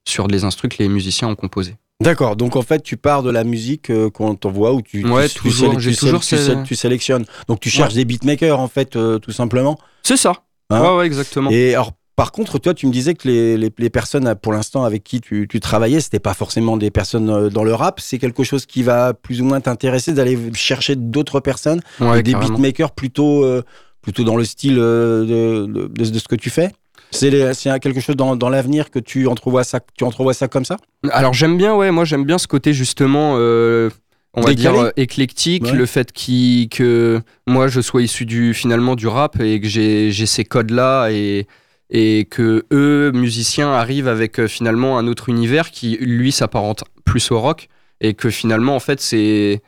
sur 0.07 0.27
les 0.27 0.43
instrus 0.43 0.69
que 0.75 0.81
les 0.81 0.89
musiciens 0.89 1.27
ont 1.29 1.35
composés. 1.35 1.75
D'accord. 2.01 2.35
Donc 2.35 2.55
en 2.55 2.61
fait, 2.61 2.81
tu 2.83 2.97
pars 2.97 3.23
de 3.23 3.29
la 3.29 3.43
musique 3.43 3.89
euh, 3.89 4.09
qu'on 4.09 4.35
t'envoie 4.35 4.73
ou 4.73 4.81
tu, 4.81 5.05
Ouais, 5.07 5.27
tu, 5.29 5.35
tu 5.35 5.41
toujours. 5.43 5.75
toujours 5.97 6.23
sélectionnes. 6.23 7.25
Donc 7.47 7.59
tu 7.59 7.69
cherches 7.69 7.93
des 7.93 8.03
beatmakers 8.05 8.59
en 8.59 8.67
fait, 8.67 8.95
euh, 8.95 9.19
tout 9.19 9.31
simplement. 9.31 9.77
C'est 10.03 10.17
ça. 10.17 10.33
Hein 10.69 10.81
ouais, 10.81 10.97
ouais, 10.97 11.05
exactement. 11.05 11.49
Et 11.49 11.75
alors, 11.75 11.91
par 12.15 12.31
contre, 12.31 12.59
toi, 12.59 12.73
tu 12.73 12.87
me 12.87 12.91
disais 12.91 13.13
que 13.15 13.27
les, 13.27 13.57
les, 13.57 13.71
les 13.77 13.89
personnes, 13.89 14.35
pour 14.35 14.53
l'instant, 14.53 14.83
avec 14.83 15.03
qui 15.03 15.21
tu, 15.21 15.47
tu 15.49 15.59
travaillais, 15.59 15.99
c'était 16.01 16.19
pas 16.19 16.33
forcément 16.33 16.77
des 16.77 16.91
personnes 16.91 17.29
euh, 17.29 17.49
dans 17.49 17.63
le 17.63 17.73
rap. 17.73 17.99
C'est 17.99 18.17
quelque 18.19 18.43
chose 18.43 18.65
qui 18.65 18.83
va 18.83 19.13
plus 19.13 19.41
ou 19.41 19.45
moins 19.45 19.61
t'intéresser 19.61 20.13
d'aller 20.13 20.37
chercher 20.53 20.95
d'autres 20.95 21.39
personnes, 21.39 21.81
Ouais, 21.99 22.21
des 22.21 22.33
carrément. 22.33 22.51
beatmakers 22.55 22.91
plutôt, 22.91 23.43
euh, 23.45 23.63
plutôt 24.01 24.23
dans 24.23 24.35
le 24.35 24.43
style 24.45 24.75
de- 24.75 25.87
de 25.95 26.19
ce 26.19 26.27
que 26.27 26.35
tu 26.35 26.49
fais? 26.49 26.71
C'est 27.13 27.79
quelque 27.79 27.99
chose 27.99 28.15
dans, 28.15 28.35
dans 28.35 28.49
l'avenir 28.49 28.89
que 28.91 28.99
tu 28.99 29.27
entrevois 29.27 29.63
ça, 29.63 29.79
tu 29.97 30.03
entrevois 30.03 30.33
ça 30.33 30.47
comme 30.47 30.65
ça? 30.65 30.77
Alors 31.11 31.33
j'aime 31.33 31.57
bien, 31.57 31.75
ouais, 31.75 31.91
moi 31.91 32.05
j'aime 32.05 32.25
bien 32.25 32.37
ce 32.37 32.47
côté 32.47 32.73
justement, 32.73 33.35
euh, 33.37 33.89
on 34.33 34.41
va 34.41 34.53
Décalé. 34.53 34.75
dire 34.77 34.85
euh, 34.85 34.91
éclectique, 34.97 35.63
Ouais. 35.63 35.71
le 35.73 35.85
fait 35.85 36.11
que 36.11 37.21
moi 37.47 37.67
je 37.67 37.81
sois 37.81 38.01
issu 38.01 38.25
du 38.25 38.53
finalement 38.53 38.95
du 38.95 39.07
rap 39.07 39.39
et 39.39 39.59
que 39.61 39.67
j'ai 39.67 40.11
j'ai 40.11 40.25
ces 40.25 40.43
codes 40.45 40.71
là 40.71 41.09
et 41.11 41.47
et 41.89 42.25
que 42.29 42.65
eux 42.71 43.11
musiciens 43.13 43.71
arrivent 43.71 44.07
avec 44.07 44.39
euh, 44.39 44.47
finalement 44.47 44.97
un 44.97 45.05
autre 45.07 45.29
univers 45.29 45.69
qui 45.69 45.97
lui 46.01 46.31
s'apparente 46.31 46.83
plus 47.05 47.29
au 47.31 47.39
rock 47.39 47.67
et 48.01 48.13
que 48.15 48.29
finalement 48.31 48.75
en 48.75 48.79
fait 48.79 48.99
c'est 48.99 49.61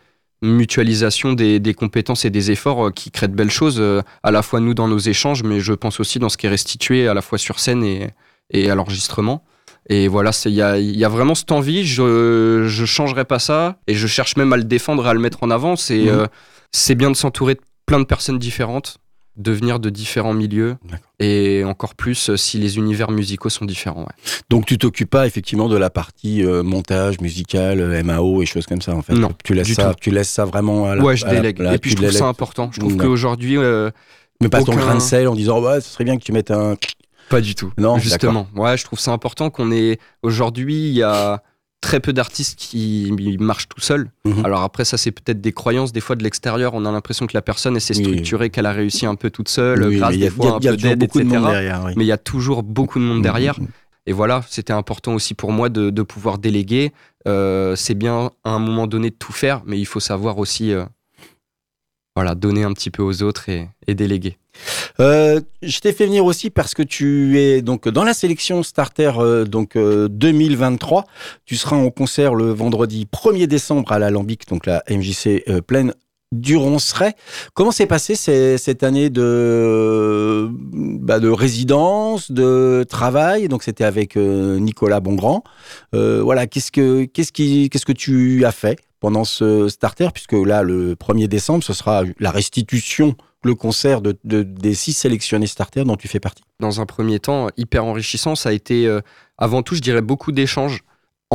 mutualisation 0.50 1.34
des, 1.34 1.60
des 1.60 1.74
compétences 1.74 2.26
et 2.26 2.30
des 2.30 2.52
efforts 2.52 2.88
euh, 2.88 2.92
qui 2.92 3.12
créent 3.12 3.28
de 3.28 3.36
belles 3.36 3.52
choses 3.52 3.78
euh, 3.80 4.02
à 4.24 4.32
la 4.32 4.42
fois 4.42 4.60
nous 4.60 4.74
dans 4.74 4.88
nos 4.88 4.98
échanges 4.98 5.44
mais 5.44 5.60
je 5.60 5.74
pense 5.74 6.00
aussi 6.00 6.20
dans 6.20 6.30
ce 6.30 6.38
qui 6.38 6.46
est 6.46 6.50
restitué 6.50 7.08
à 7.08 7.14
la 7.14 7.22
fois 7.22 7.38
sur 7.38 7.60
scène 7.60 7.84
et, 7.84 8.10
et 8.52 8.70
à 8.70 8.76
l'enregistrement 8.76 9.44
et 9.88 10.08
voilà, 10.08 10.32
il 10.46 10.52
y 10.54 10.62
a, 10.64 10.80
il 10.80 10.96
y 10.98 11.06
a 11.06 11.10
vraiment 11.10 11.36
cette 11.36 11.52
envie, 11.52 11.86
je 11.86 12.66
je 12.68 12.86
changerai 12.86 13.24
pas 13.24 13.38
ça, 13.38 13.78
et 13.86 13.94
je 13.94 14.08
cherche 14.08 14.36
même 14.36 14.52
à 14.52 14.58
le 14.58 14.64
défendre 14.64 15.06
et 15.06 15.10
à 15.10 15.14
le 15.14 15.20
mettre 15.20 15.44
en 15.44 15.52
avant. 15.52 15.76
C'est 15.76 16.06
Mhm. 16.06 16.08
euh, 16.10 16.26
c'est 16.72 16.96
bien 16.96 17.12
de 17.12 17.16
s'entourer 17.16 17.54
de 17.56 17.62
plein 17.86 18.00
de 18.00 18.06
personnes 18.06 18.40
différentes, 18.40 18.98
de 19.38 19.52
venir 19.52 19.80
de 19.80 19.90
différents 19.90 20.34
milieux, 20.34 20.78
et 21.20 21.64
encore 21.66 21.96
plus 21.96 22.30
euh, 22.30 22.38
si 22.38 22.58
les 22.58 22.78
univers 22.78 23.12
musicaux 23.12 23.50
sont 23.50 23.66
différents. 23.66 24.02
ouais. 24.02 24.34
Donc 24.50 24.66
tu 24.66 24.78
t'occupes 24.78 25.10
pas 25.10 25.28
effectivement 25.28 25.68
de 25.68 25.78
la 25.78 25.90
partie 25.90 26.44
euh, 26.46 26.64
montage 26.64 27.20
musical, 27.20 27.80
euh, 27.82 28.02
MAO 28.04 28.42
et 28.42 28.46
choses 28.46 28.66
comme 28.66 28.82
ça 28.82 28.94
en 28.96 29.02
fait? 29.02 29.14
Non, 29.14 29.32
tu 29.44 29.54
laisses 29.54 29.74
ça, 29.74 29.94
tout. 29.94 30.00
tu 30.02 30.12
laisses 30.12 30.30
ça 30.30 30.46
vraiment 30.46 30.86
à 30.86 30.96
la. 30.96 31.04
ouais, 31.04 31.18
je 31.18 31.26
la- 31.26 31.36
délègue. 31.36 31.60
et 31.74 31.78
puis 31.78 31.92
je 31.92 31.96
trouve 31.98 32.12
ça 32.12 32.28
important. 32.28 32.70
Je 32.72 32.80
trouve 32.80 32.96
qu'aujourd'hui, 32.98 33.58
euh, 33.58 33.90
Mais 34.42 34.50
pas 34.50 34.64
ton 34.64 34.74
grain 34.76 34.96
de 34.96 35.00
sel 35.02 35.28
en 35.28 35.36
disant 35.36 35.62
ouais, 35.62 35.82
ce 35.82 35.90
serait 35.90 36.04
bien 36.06 36.18
que 36.18 36.24
tu 36.24 36.32
mettes 36.32 36.52
un. 36.52 36.76
Pas 37.30 37.42
du 37.42 37.56
tout. 37.56 37.72
Non, 37.78 37.98
justement. 37.98 38.48
Ouais, 38.56 38.78
je 38.78 38.86
trouve 38.86 39.00
ça 39.00 39.12
important 39.12 39.50
qu'on 39.50 39.72
ait. 39.72 39.98
Aujourd'hui, 40.22 40.88
il 40.90 40.94
y 40.94 41.04
a 41.04 41.42
très 41.86 42.00
peu 42.00 42.14
d'artistes 42.14 42.58
qui 42.58 43.14
marchent 43.40 43.70
tout 43.70 43.80
seuls. 43.80 44.10
Mhm. 44.26 44.44
Alors 44.44 44.62
après, 44.64 44.86
ça, 44.86 44.98
c'est 44.98 45.12
peut-être 45.12 45.40
des 45.40 45.52
croyances. 45.54 45.92
Des 45.94 46.02
fois, 46.02 46.16
de 46.16 46.24
l'extérieur, 46.24 46.74
on 46.74 46.84
a 46.86 46.92
l'impression 46.92 47.28
que 47.28 47.34
la 47.36 47.44
personne, 47.44 47.80
s'est 47.80 47.96
Oui. 47.98 48.04
structurée, 48.04 48.50
qu'elle 48.50 48.66
a 48.66 48.72
réussi 48.72 49.06
un 49.06 49.16
peu 49.16 49.30
toute 49.30 49.50
seule, 49.50 49.84
Oui, 49.84 49.98
grâce 49.98 50.18
des 50.18 50.30
fois 50.32 50.46
y 50.46 50.48
a- 50.48 50.52
à 50.52 50.56
un 50.56 50.60
il 50.60 50.64
y 50.64 50.68
a 50.68 50.72
peu 50.72 50.78
d'aide, 50.78 51.00
de 51.00 51.06
etc. 51.06 51.24
monde 51.26 51.44
derrière. 51.52 51.84
oui. 51.86 51.94
Mais 51.96 52.04
il 52.04 52.08
y 52.08 52.12
a 52.12 52.18
toujours 52.18 52.64
beaucoup 52.64 52.98
de 53.00 53.04
monde 53.04 53.22
derrière. 53.22 53.60
Mhm. 53.60 53.68
Et 54.08 54.14
voilà, 54.14 54.42
c'était 54.50 54.74
important 54.74 55.14
aussi 55.14 55.34
pour 55.36 55.52
moi 55.52 55.70
de, 55.70 55.90
de 55.92 56.02
pouvoir 56.04 56.38
déléguer. 56.40 56.92
Euh, 57.28 57.76
c'est 57.76 57.96
bien 57.96 58.32
à 58.44 58.50
un 58.52 58.60
moment 58.60 58.88
donné 58.88 59.10
de 59.12 59.16
tout 59.16 59.34
faire, 59.34 59.62
mais 59.66 59.78
il 59.80 59.86
faut 59.86 60.00
savoir 60.00 60.38
aussi 60.40 60.72
euh, 60.74 60.86
voilà, 62.16 62.36
donner 62.36 62.64
un 62.64 62.74
petit 62.74 62.92
peu 62.92 63.04
aux 63.04 63.24
autres 63.24 63.50
et, 63.50 63.68
et 63.88 63.96
déléguer. 63.96 64.38
Euh, 65.00 65.42
je 65.62 65.80
t'ai 65.80 65.92
fait 65.92 66.06
venir 66.06 66.24
aussi 66.24 66.50
parce 66.50 66.74
que 66.74 66.82
tu 66.82 67.38
es 67.40 67.62
donc 67.62 67.90
dans 67.90 68.06
la 68.06 68.14
sélection 68.14 68.64
starter 68.64 69.12
euh, 69.18 69.44
donc 69.46 69.76
euh, 69.76 70.08
2023. 70.08 71.06
Tu 71.46 71.58
seras 71.58 71.76
en 71.76 71.90
concert 71.90 72.34
le 72.34 72.52
vendredi 72.52 73.08
1er 73.12 73.48
décembre 73.48 73.92
à 73.92 74.00
l'Alambic, 74.00 74.48
donc 74.48 74.66
la 74.66 74.82
MJC 74.90 75.44
euh, 75.50 75.62
pleine 75.62 75.94
du 76.32 76.58
Ronceret. 76.58 77.16
Comment 77.54 77.72
s'est 77.72 77.86
passée 77.86 78.16
cette 78.16 78.84
année 78.84 79.10
de, 79.10 80.50
bah, 80.52 81.20
de 81.20 81.30
résidence, 81.30 82.32
de 82.32 82.86
travail? 82.88 83.48
Donc 83.48 83.64
c'était 83.64 83.84
avec 83.84 84.18
euh, 84.18 84.60
Nicolas 84.60 85.00
Bongrand. 85.00 85.44
Euh, 85.94 86.22
voilà, 86.24 86.48
qu'est-ce 86.48 86.72
que 86.72 87.06
qu'est-ce 87.06 87.32
qui 87.32 87.70
qu'est-ce 87.70 87.86
que 87.86 87.94
tu 87.94 88.46
as 88.46 88.52
fait? 88.52 88.78
Pendant 89.06 89.24
ce 89.24 89.70
starter 89.70 90.10
puisque 90.12 90.34
là 90.34 90.64
le 90.64 90.96
1er 90.96 91.28
décembre 91.28 91.64
ce 91.64 91.74
sera 91.74 92.02
la 92.20 92.32
restitution 92.32 93.16
le 93.44 93.54
concert 93.54 94.02
de, 94.02 94.18
de- 94.24 94.42
des 94.42 94.74
six 94.74 94.94
sélectionnés 94.94 95.46
starter 95.46 95.84
dont 95.84 95.96
tu 95.96 96.08
fais 96.08 96.20
partie. 96.20 96.42
dans 96.60 96.82
un 96.82 96.88
premier 96.88 97.20
temps 97.20 97.50
hyper 97.56 97.86
enrichissant. 97.86 98.34
Ça 98.34 98.50
a 98.50 98.52
été 98.52 98.88
euh, 98.88 99.02
avant 99.38 99.62
tout, 99.62 99.76
je 99.76 99.82
dirais, 99.82 100.02
beaucoup 100.02 100.32
d'échanges 100.32 100.80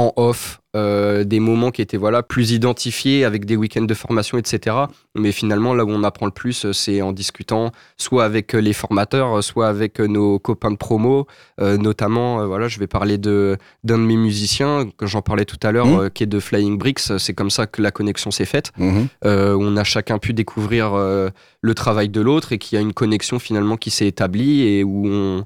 en 0.00 0.12
off, 0.16 0.60
euh, 0.76 1.24
des 1.24 1.40
moments 1.40 1.70
qui 1.70 1.82
étaient 1.82 1.96
voilà 1.96 2.22
plus 2.22 2.52
identifiés 2.52 3.24
avec 3.24 3.44
des 3.44 3.56
week-ends 3.56 3.82
de 3.82 3.94
formation, 3.94 4.38
etc. 4.38 4.76
Mais 5.14 5.30
finalement, 5.30 5.74
là 5.74 5.84
où 5.84 5.90
on 5.90 6.02
apprend 6.04 6.26
le 6.26 6.32
plus, 6.32 6.64
euh, 6.64 6.72
c'est 6.72 7.02
en 7.02 7.12
discutant 7.12 7.70
soit 7.98 8.24
avec 8.24 8.54
euh, 8.54 8.60
les 8.60 8.72
formateurs, 8.72 9.42
soit 9.44 9.68
avec 9.68 10.00
nos 10.00 10.38
copains 10.38 10.70
de 10.70 10.76
promo. 10.76 11.26
Euh, 11.60 11.76
notamment, 11.76 12.40
euh, 12.40 12.46
voilà, 12.46 12.68
je 12.68 12.78
vais 12.78 12.86
parler 12.86 13.18
de 13.18 13.58
d'un 13.84 13.98
de 13.98 14.04
mes 14.04 14.16
musiciens 14.16 14.88
que 14.96 15.06
j'en 15.06 15.20
parlais 15.22 15.44
tout 15.44 15.58
à 15.62 15.70
l'heure, 15.70 15.88
euh, 15.88 16.08
qui 16.08 16.22
est 16.22 16.26
de 16.26 16.40
Flying 16.40 16.78
Bricks. 16.78 17.00
C'est 17.18 17.34
comme 17.34 17.50
ça 17.50 17.66
que 17.66 17.82
la 17.82 17.90
connexion 17.90 18.30
s'est 18.30 18.46
faite 18.46 18.72
où 18.78 18.88
on 19.22 19.76
a 19.76 19.84
chacun 19.84 20.18
pu 20.18 20.32
découvrir 20.32 20.94
le 20.94 21.74
travail 21.74 22.08
de 22.08 22.20
l'autre 22.20 22.52
et 22.52 22.58
qu'il 22.58 22.76
y 22.76 22.78
a 22.78 22.82
une 22.82 22.94
connexion 22.94 23.38
finalement 23.38 23.76
qui 23.76 23.90
s'est 23.90 24.06
établie 24.06 24.62
et 24.62 24.84
où 24.84 25.06
on, 25.06 25.44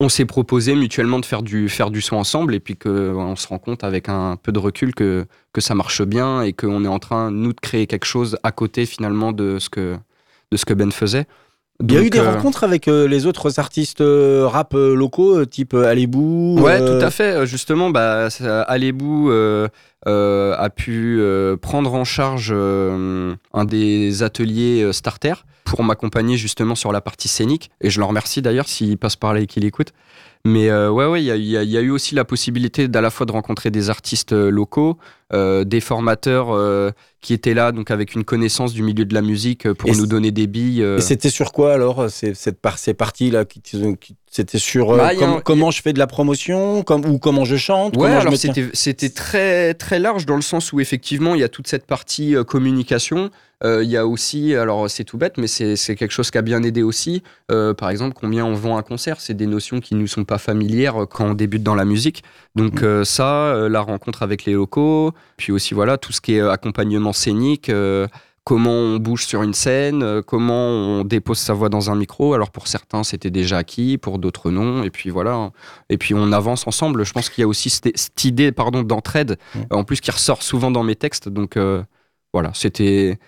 on 0.00 0.08
s'est 0.08 0.24
proposé 0.24 0.74
mutuellement 0.74 1.18
de 1.18 1.24
faire 1.24 1.42
du, 1.42 1.68
faire 1.68 1.90
du 1.90 2.00
son 2.00 2.16
ensemble 2.16 2.54
et 2.54 2.60
puis 2.60 2.76
qu'on 2.76 3.34
se 3.36 3.48
rend 3.48 3.58
compte 3.58 3.82
avec 3.82 4.08
un 4.08 4.36
peu 4.36 4.52
de 4.52 4.58
recul 4.58 4.94
que, 4.94 5.26
que 5.52 5.60
ça 5.60 5.74
marche 5.74 6.02
bien 6.02 6.42
et 6.42 6.52
qu'on 6.52 6.84
est 6.84 6.88
en 6.88 7.00
train, 7.00 7.30
nous, 7.30 7.52
de 7.52 7.60
créer 7.60 7.86
quelque 7.86 8.04
chose 8.04 8.38
à 8.44 8.52
côté 8.52 8.86
finalement 8.86 9.32
de 9.32 9.58
ce 9.58 9.68
que, 9.68 9.96
de 10.52 10.56
ce 10.56 10.64
que 10.64 10.74
Ben 10.74 10.92
faisait. 10.92 11.26
Il 11.80 11.92
y 11.92 11.96
a 11.96 12.02
eu 12.02 12.10
des 12.10 12.18
euh, 12.18 12.32
rencontres 12.32 12.64
avec 12.64 12.88
euh, 12.88 13.06
les 13.06 13.26
autres 13.26 13.60
artistes 13.60 14.00
euh, 14.00 14.48
rap 14.48 14.74
locaux, 14.74 15.44
type 15.44 15.74
Alibou. 15.74 16.58
Ouais, 16.60 16.80
tout 16.80 17.04
à 17.04 17.10
fait. 17.10 17.46
Justement, 17.46 17.90
bah, 17.90 18.28
Alébou 18.66 19.30
a 19.30 20.70
pu 20.70 21.20
prendre 21.60 21.94
en 21.94 22.04
charge 22.04 22.52
un 22.52 23.64
des 23.64 24.22
ateliers 24.22 24.92
starter 24.92 25.34
pour 25.68 25.84
m'accompagner 25.84 26.36
justement 26.36 26.74
sur 26.74 26.92
la 26.92 27.00
partie 27.00 27.28
scénique. 27.28 27.70
Et 27.80 27.90
je 27.90 28.00
le 28.00 28.06
remercie 28.06 28.42
d'ailleurs 28.42 28.68
s'il 28.68 28.96
passe 28.98 29.16
par 29.16 29.34
là 29.34 29.40
et 29.40 29.46
qu'il 29.46 29.64
écoute. 29.64 29.92
Mais 30.44 30.70
euh, 30.70 30.88
ouais, 30.90 31.04
ouais, 31.06 31.20
il 31.22 31.26
y 31.26 31.30
a, 31.32 31.36
y 31.64 31.68
y 31.68 31.76
eu 31.78 31.90
aussi 31.90 32.14
la 32.14 32.24
possibilité 32.24 32.86
d'à 32.88 33.00
la 33.00 33.10
fois 33.10 33.26
de 33.26 33.32
rencontrer 33.32 33.70
des 33.70 33.90
artistes 33.90 34.32
euh, 34.32 34.50
locaux, 34.50 34.96
euh, 35.32 35.64
des 35.64 35.80
formateurs 35.80 36.52
euh, 36.52 36.90
qui 37.20 37.34
étaient 37.34 37.54
là, 37.54 37.72
donc 37.72 37.90
avec 37.90 38.14
une 38.14 38.24
connaissance 38.24 38.72
du 38.72 38.82
milieu 38.82 39.04
de 39.04 39.12
la 39.14 39.20
musique 39.20 39.70
pour 39.72 39.90
Et 39.90 39.92
nous 39.96 40.06
donner 40.06 40.30
des 40.30 40.46
billes. 40.46 40.80
Et 40.80 41.00
c'était 41.00 41.28
sur 41.30 41.50
quoi 41.52 41.72
alors 41.74 42.08
cette 42.08 42.60
par 42.60 42.78
ces 42.78 42.94
parties 42.94 43.30
là 43.30 43.44
qui, 43.44 43.60
qui- 43.60 44.16
C'était 44.30 44.58
sur 44.58 44.92
euh, 44.92 44.96
Bah, 44.98 45.14
com- 45.14 45.30
un- 45.38 45.40
comment 45.40 45.70
je 45.70 45.80
fais 45.82 45.92
de 45.92 45.98
la 45.98 46.06
promotion 46.06 46.82
comme, 46.82 47.04
ou 47.06 47.18
comment 47.18 47.44
je 47.44 47.56
chante 47.56 47.96
Ouais, 47.96 48.10
alors 48.10 48.34
c'était 48.74 49.10
très 49.10 49.74
très 49.74 49.98
large 49.98 50.26
dans 50.26 50.36
le 50.36 50.42
sens 50.42 50.72
où 50.72 50.80
effectivement 50.80 51.34
il 51.34 51.40
y 51.40 51.44
a 51.44 51.48
toute 51.48 51.66
cette 51.66 51.86
partie 51.86 52.36
euh, 52.36 52.44
communication. 52.44 53.30
Euh, 53.64 53.82
Il 53.82 53.90
y 53.90 53.96
a 53.96 54.06
aussi, 54.06 54.54
alors 54.54 54.88
c'est 54.88 55.02
tout 55.02 55.18
bête, 55.18 55.36
mais 55.36 55.48
c'est 55.48 55.96
quelque 55.96 56.12
chose 56.12 56.30
qui 56.30 56.38
a 56.38 56.42
bien 56.42 56.62
aidé 56.62 56.82
aussi. 56.84 57.24
Par 57.48 57.90
exemple, 57.90 58.14
combien 58.20 58.44
on 58.44 58.54
vend 58.54 58.76
un 58.76 58.82
concert, 58.82 59.20
c'est 59.20 59.34
des 59.34 59.46
notions 59.48 59.80
qui 59.80 59.96
nous 59.96 60.06
sont 60.06 60.24
pas 60.24 60.38
familières 60.38 61.06
quand 61.10 61.30
on 61.30 61.34
débute 61.34 61.64
dans 61.64 61.74
la 61.74 61.84
musique. 61.84 62.22
Donc 62.54 62.82
euh, 62.84 63.02
ça, 63.04 63.66
la 63.68 63.80
rencontre 63.80 64.22
avec 64.22 64.44
les 64.44 64.52
locaux, 64.52 65.12
puis 65.38 65.50
aussi 65.50 65.74
voilà 65.74 65.98
tout 65.98 66.12
ce 66.12 66.20
qui 66.20 66.34
est 66.36 66.40
accompagnement 66.40 67.12
scénique. 67.12 67.68
Comment 68.48 68.70
on 68.72 68.96
bouge 68.96 69.26
sur 69.26 69.42
une 69.42 69.52
scène, 69.52 70.02
euh, 70.02 70.22
comment 70.22 70.68
on 70.68 71.04
dépose 71.04 71.36
sa 71.38 71.52
voix 71.52 71.68
dans 71.68 71.90
un 71.90 71.94
micro. 71.94 72.32
Alors 72.32 72.50
pour 72.50 72.66
certains 72.66 73.04
c'était 73.04 73.30
déjà 73.30 73.58
acquis, 73.58 73.98
pour 73.98 74.18
d'autres 74.18 74.50
non. 74.50 74.82
Et 74.84 74.90
puis 74.90 75.10
voilà. 75.10 75.50
Et 75.90 75.98
puis 75.98 76.14
on 76.14 76.32
avance 76.32 76.66
ensemble. 76.66 77.04
Je 77.04 77.12
pense 77.12 77.28
qu'il 77.28 77.42
y 77.42 77.44
a 77.44 77.48
aussi 77.48 77.68
cette, 77.68 78.24
idée 78.24 78.50
pardon 78.50 78.82
d'entraide, 78.82 79.36
Mm. 79.54 79.58
euh, 79.72 79.76
en 79.76 79.84
plus 79.84 80.00
qui 80.00 80.10
ressort 80.10 80.42
souvent 80.42 80.70
dans 80.70 80.82
mes 80.82 80.96
textes. 80.96 81.28
Donc 81.28 81.56
euh, 81.58 81.82
voilà, 82.32 82.50
c'était. 82.54 83.18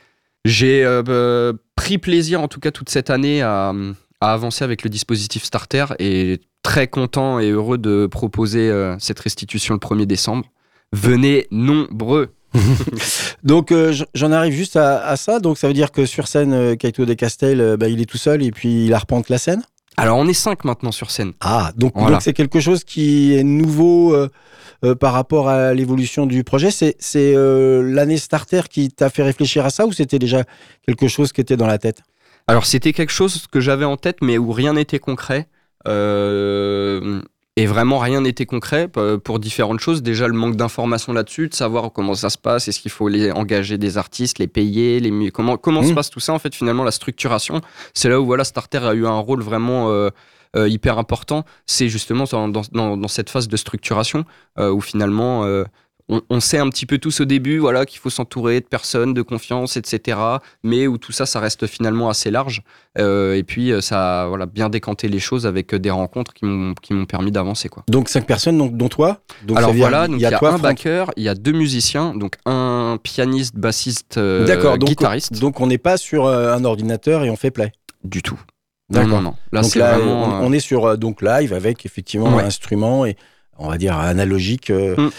J'ai 0.47 0.85
euh, 0.87 1.03
euh, 1.09 1.53
pris 1.77 1.99
plaisir 1.99 2.41
en 2.41 2.49
tout 2.49 2.61
cas 2.61 2.71
toute 2.71 2.89
cette 2.89 3.11
année 3.11 3.43
à, 3.43 3.75
à 4.23 4.33
avancer 4.33 4.65
avec 4.65 4.83
le 4.85 4.89
dispositif 4.89 5.45
Starter 5.45 5.85
et 5.99 6.41
très 6.63 6.89
content 6.89 7.39
et 7.41 7.51
heureux 7.51 7.77
de 7.79 8.07
proposer 8.07 8.71
euh, 8.71 8.97
cette 8.99 9.21
restitution 9.21 9.75
le 9.75 9.81
1er 9.81 10.07
décembre. 10.07 10.47
Venez 10.93 11.47
nombreux. 11.51 12.31
Donc 13.45 13.73
euh, 13.73 13.95
j'en 14.15 14.33
arrive 14.33 14.53
juste 14.55 14.77
à, 14.77 15.07
à 15.07 15.17
ça. 15.17 15.39
Donc 15.41 15.59
ça 15.59 15.67
veut 15.69 15.75
dire 15.75 15.91
que 15.93 16.07
sur 16.07 16.27
scène, 16.29 16.53
euh, 16.53 16.77
Kaito 16.77 17.05
de 17.05 17.15
Castel, 17.15 17.61
euh, 17.61 17.77
bah, 17.77 17.89
il 17.89 18.01
est 18.01 18.05
tout 18.07 18.19
seul 18.19 18.43
et 18.43 18.51
puis 18.51 18.87
il 18.87 18.95
arpente 18.95 19.29
la 19.29 19.39
scène? 19.39 19.63
Alors 19.97 20.19
on 20.19 20.27
est 20.27 20.33
cinq 20.35 20.65
maintenant 20.65 20.93
sur 20.93 21.11
scène. 21.11 21.33
Ah, 21.41 21.73
donc 21.77 21.93
Voilà. 21.95 22.21
c'est 22.21 22.33
quelque 22.33 22.61
chose 22.61 22.85
qui 22.85 23.35
est 23.37 23.43
nouveau 23.43 24.15
euh, 24.15 24.29
euh, 24.85 24.95
par 24.95 25.13
rapport 25.13 25.49
à 25.49 25.75
l'évolution 25.75 26.27
du 26.27 26.43
projet. 26.45 26.71
C'est 26.71 26.97
l'année 27.35 28.17
starter 28.17 28.63
qui 28.71 28.89
t'a 28.91 29.11
fait 29.11 29.23
réfléchir 29.23 29.65
à 29.67 29.71
ça 29.71 29.87
ou 29.87 29.93
c'était 29.93 30.19
déjà 30.19 30.45
quelque 30.87 31.09
chose 31.09 31.33
qui 31.33 31.41
était 31.41 31.57
dans 31.57 31.67
la 31.67 31.79
tête? 31.79 31.99
Alors 32.47 32.65
c'était 32.67 32.93
quelque 32.93 33.13
chose 33.13 33.47
que 33.51 33.61
j'avais 33.61 33.85
en 33.85 33.97
tête, 33.97 34.19
mais 34.23 34.39
où 34.39 34.53
rien 34.53 34.73
n'était 34.75 34.99
concret. 34.99 35.47
Vraiment 37.71 37.99
rien 37.99 38.21
n'était 38.23 38.47
concret 38.47 38.89
euh, 38.97 39.17
pour 39.17 39.39
différentes 39.39 39.79
choses. 39.81 40.03
Déjà 40.03 40.27
le 40.27 40.35
manque 40.35 40.57
d'informations 40.57 41.13
là-dessus, 41.13 41.49
de 41.49 41.55
savoir 41.55 41.93
comment 41.93 42.15
ça 42.15 42.29
se 42.29 42.37
passe, 42.39 42.67
est-ce 42.69 42.81
qu'il 42.81 42.91
faut 42.91 43.09
les 43.09 43.31
engager 43.31 43.79
des 43.79 43.97
artistes, 43.97 44.39
les 44.41 44.49
payer, 44.49 44.99
les 44.99 45.31
comment 45.31 45.57
comment 45.57 45.83
se 45.83 45.89
Mhm. 45.91 45.95
passe 45.95 46.11
tout 46.11 46.21
ça 46.21 46.33
en 46.33 46.39
fait 46.41 46.55
finalement 46.55 46.83
la 46.85 46.91
structuration. 46.91 47.61
C'est 47.95 48.09
là 48.09 48.21
où 48.21 48.27
voilà 48.27 48.43
Starter 48.45 48.79
a 48.79 48.95
eu 48.95 49.07
un 49.07 49.19
rôle 49.19 49.43
vraiment 49.43 49.91
euh, 49.91 50.09
euh, 50.57 50.69
hyper 50.69 50.99
important. 50.99 51.45
C'est 51.67 51.89
justement 51.89 52.25
dans, 52.31 52.49
dans, 52.49 52.97
dans- 52.97 53.09
cette 53.09 53.31
phase 53.31 53.47
de 53.47 53.57
structuration 53.57 54.25
euh, 54.59 54.71
où 54.73 54.81
finalement 54.81 55.45
on, 56.11 56.21
on 56.29 56.41
sait 56.41 56.59
un 56.59 56.69
petit 56.69 56.85
peu 56.85 56.99
tous 56.99 57.21
au 57.21 57.25
début 57.25 57.59
voilà 57.59 57.87
qu'il 57.87 58.01
faut 58.01 58.11
s'entourer 58.11 58.61
de 58.61 58.67
personnes 58.67 59.15
de 59.15 59.23
confiance 59.23 59.77
etc. 59.79 60.19
Mais 60.63 60.87
où 60.87 60.99
tout 60.99 61.13
ça 61.13 61.25
ça 61.25 61.41
reste 61.41 61.67
finalement 61.67 62.11
assez 62.11 62.31
large. 62.31 62.63
Euh, 62.99 63.35
et 63.37 63.45
puis 63.45 63.71
euh, 63.73 63.81
ça 63.81 64.23
a 64.25 64.27
voilà, 64.27 64.47
bien 64.47 64.69
décanté 64.69 65.09
les 65.09 65.21
choses 65.21 65.47
avec 65.47 65.73
euh, 65.73 65.79
des 65.79 65.91
rencontres 65.91 66.35
qui 66.35 66.45
m'ont 66.45 66.75
permis 67.07 67.31
d'avancer 67.31 67.69
quoi. 67.69 67.85
Donc 67.89 68.09
cinq 68.09 68.27
personnes, 68.27 68.59
donc, 68.59 68.77
dont 68.77 68.89
toi? 68.89 69.21
Donc, 69.45 69.57
Alors 69.57 69.73
voilà, 69.73 70.07
il 70.11 70.19
y 70.19 70.27
a, 70.27 70.37
toi, 70.39 70.49
un 70.49 70.53
Franck. 70.59 70.63
backer, 70.63 71.11
il 71.17 71.23
y 71.23 71.29
a 71.29 71.35
deux 71.37 71.53
musiciens, 71.53 72.15
donc 72.15 72.35
un 72.47 72.99
pianiste, 73.03 73.55
bassiste, 73.57 74.19
euh, 74.19 74.45
donc, 74.77 74.89
guitariste. 74.89 75.39
donc 75.39 75.61
on 75.61 75.69
n'est 75.69 75.79
pas 75.79 75.97
sur 75.97 76.27
un 76.27 76.65
ordinateur 76.65 77.25
et 77.25 77.31
on 77.31 77.37
fait 77.37 77.51
play? 77.53 77.73
du 78.03 78.23
tout. 78.23 78.41
Non, 78.93 79.03
D'accord. 79.03 79.17
non, 79.19 79.23
non. 79.23 79.35
Là, 79.53 79.61
donc 79.63 79.71
c'est 79.71 79.79
là, 79.79 79.97
vraiment. 79.99 80.41
on, 80.41 80.47
on 80.47 80.53
est 80.53 80.59
sur 80.61 80.99
donc 80.99 81.23
live 81.23 81.53
avec 81.53 81.87
effectivement 81.87 82.35
Ouais. 82.35 82.43
un 82.43 82.47
instrument 82.47 83.07
et 83.07 83.17
on 83.61 83.69
va 83.69 83.79
dire 83.79 83.97
analogique 83.97 84.71
euh, 84.71 84.97
Mm. 84.97 85.11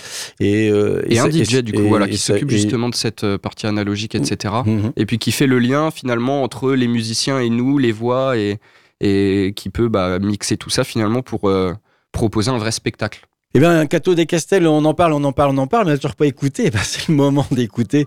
et, 0.41 0.69
euh, 0.69 1.01
et 1.07 1.19
un 1.19 1.23
ça- 1.23 1.31
DJ, 1.31 1.57
du 1.61 1.73
coup, 1.73 1.81
et- 1.81 1.87
voilà, 1.87 2.07
et 2.07 2.09
qui 2.09 2.17
s'occupe 2.17 2.49
justement 2.49 2.89
de 2.89 2.95
cette 2.95 3.23
euh, 3.23 3.37
partie 3.37 3.67
analogique, 3.67 4.15
etc. 4.15 4.53
Mhm. 4.65 4.91
Et 4.97 5.05
puis 5.05 5.17
qui 5.19 5.31
fait 5.31 5.47
le 5.47 5.59
lien 5.59 5.91
finalement 5.91 6.43
entre 6.43 6.71
les 6.73 6.87
musiciens 6.87 7.39
et 7.39 7.49
nous, 7.49 7.77
les 7.77 7.91
voix, 7.91 8.37
et, 8.37 8.59
et 8.99 9.53
qui 9.55 9.69
peut 9.69 9.87
bah, 9.89 10.19
mixer 10.19 10.57
tout 10.57 10.69
ça 10.69 10.83
finalement 10.83 11.21
pour 11.21 11.49
euh, 11.49 11.73
proposer 12.11 12.51
un 12.51 12.57
vrai 12.57 12.71
spectacle. 12.71 13.21
Eh 13.53 13.59
bien, 13.59 13.85
Cato 13.85 14.15
des 14.15 14.25
Castel, 14.27 14.65
on 14.65 14.85
en 14.85 14.93
parle, 14.93 15.11
on 15.11 15.23
en 15.25 15.33
parle, 15.33 15.51
on 15.53 15.57
en 15.57 15.67
parle, 15.67 15.83
mais 15.85 15.91
on 15.91 15.93
n'a 15.95 15.97
toujours 15.97 16.15
pas 16.15 16.25
écouté. 16.25 16.63
Eh 16.73 16.77
c'est 16.83 17.09
le 17.09 17.15
moment 17.15 17.45
d'écouter 17.51 18.05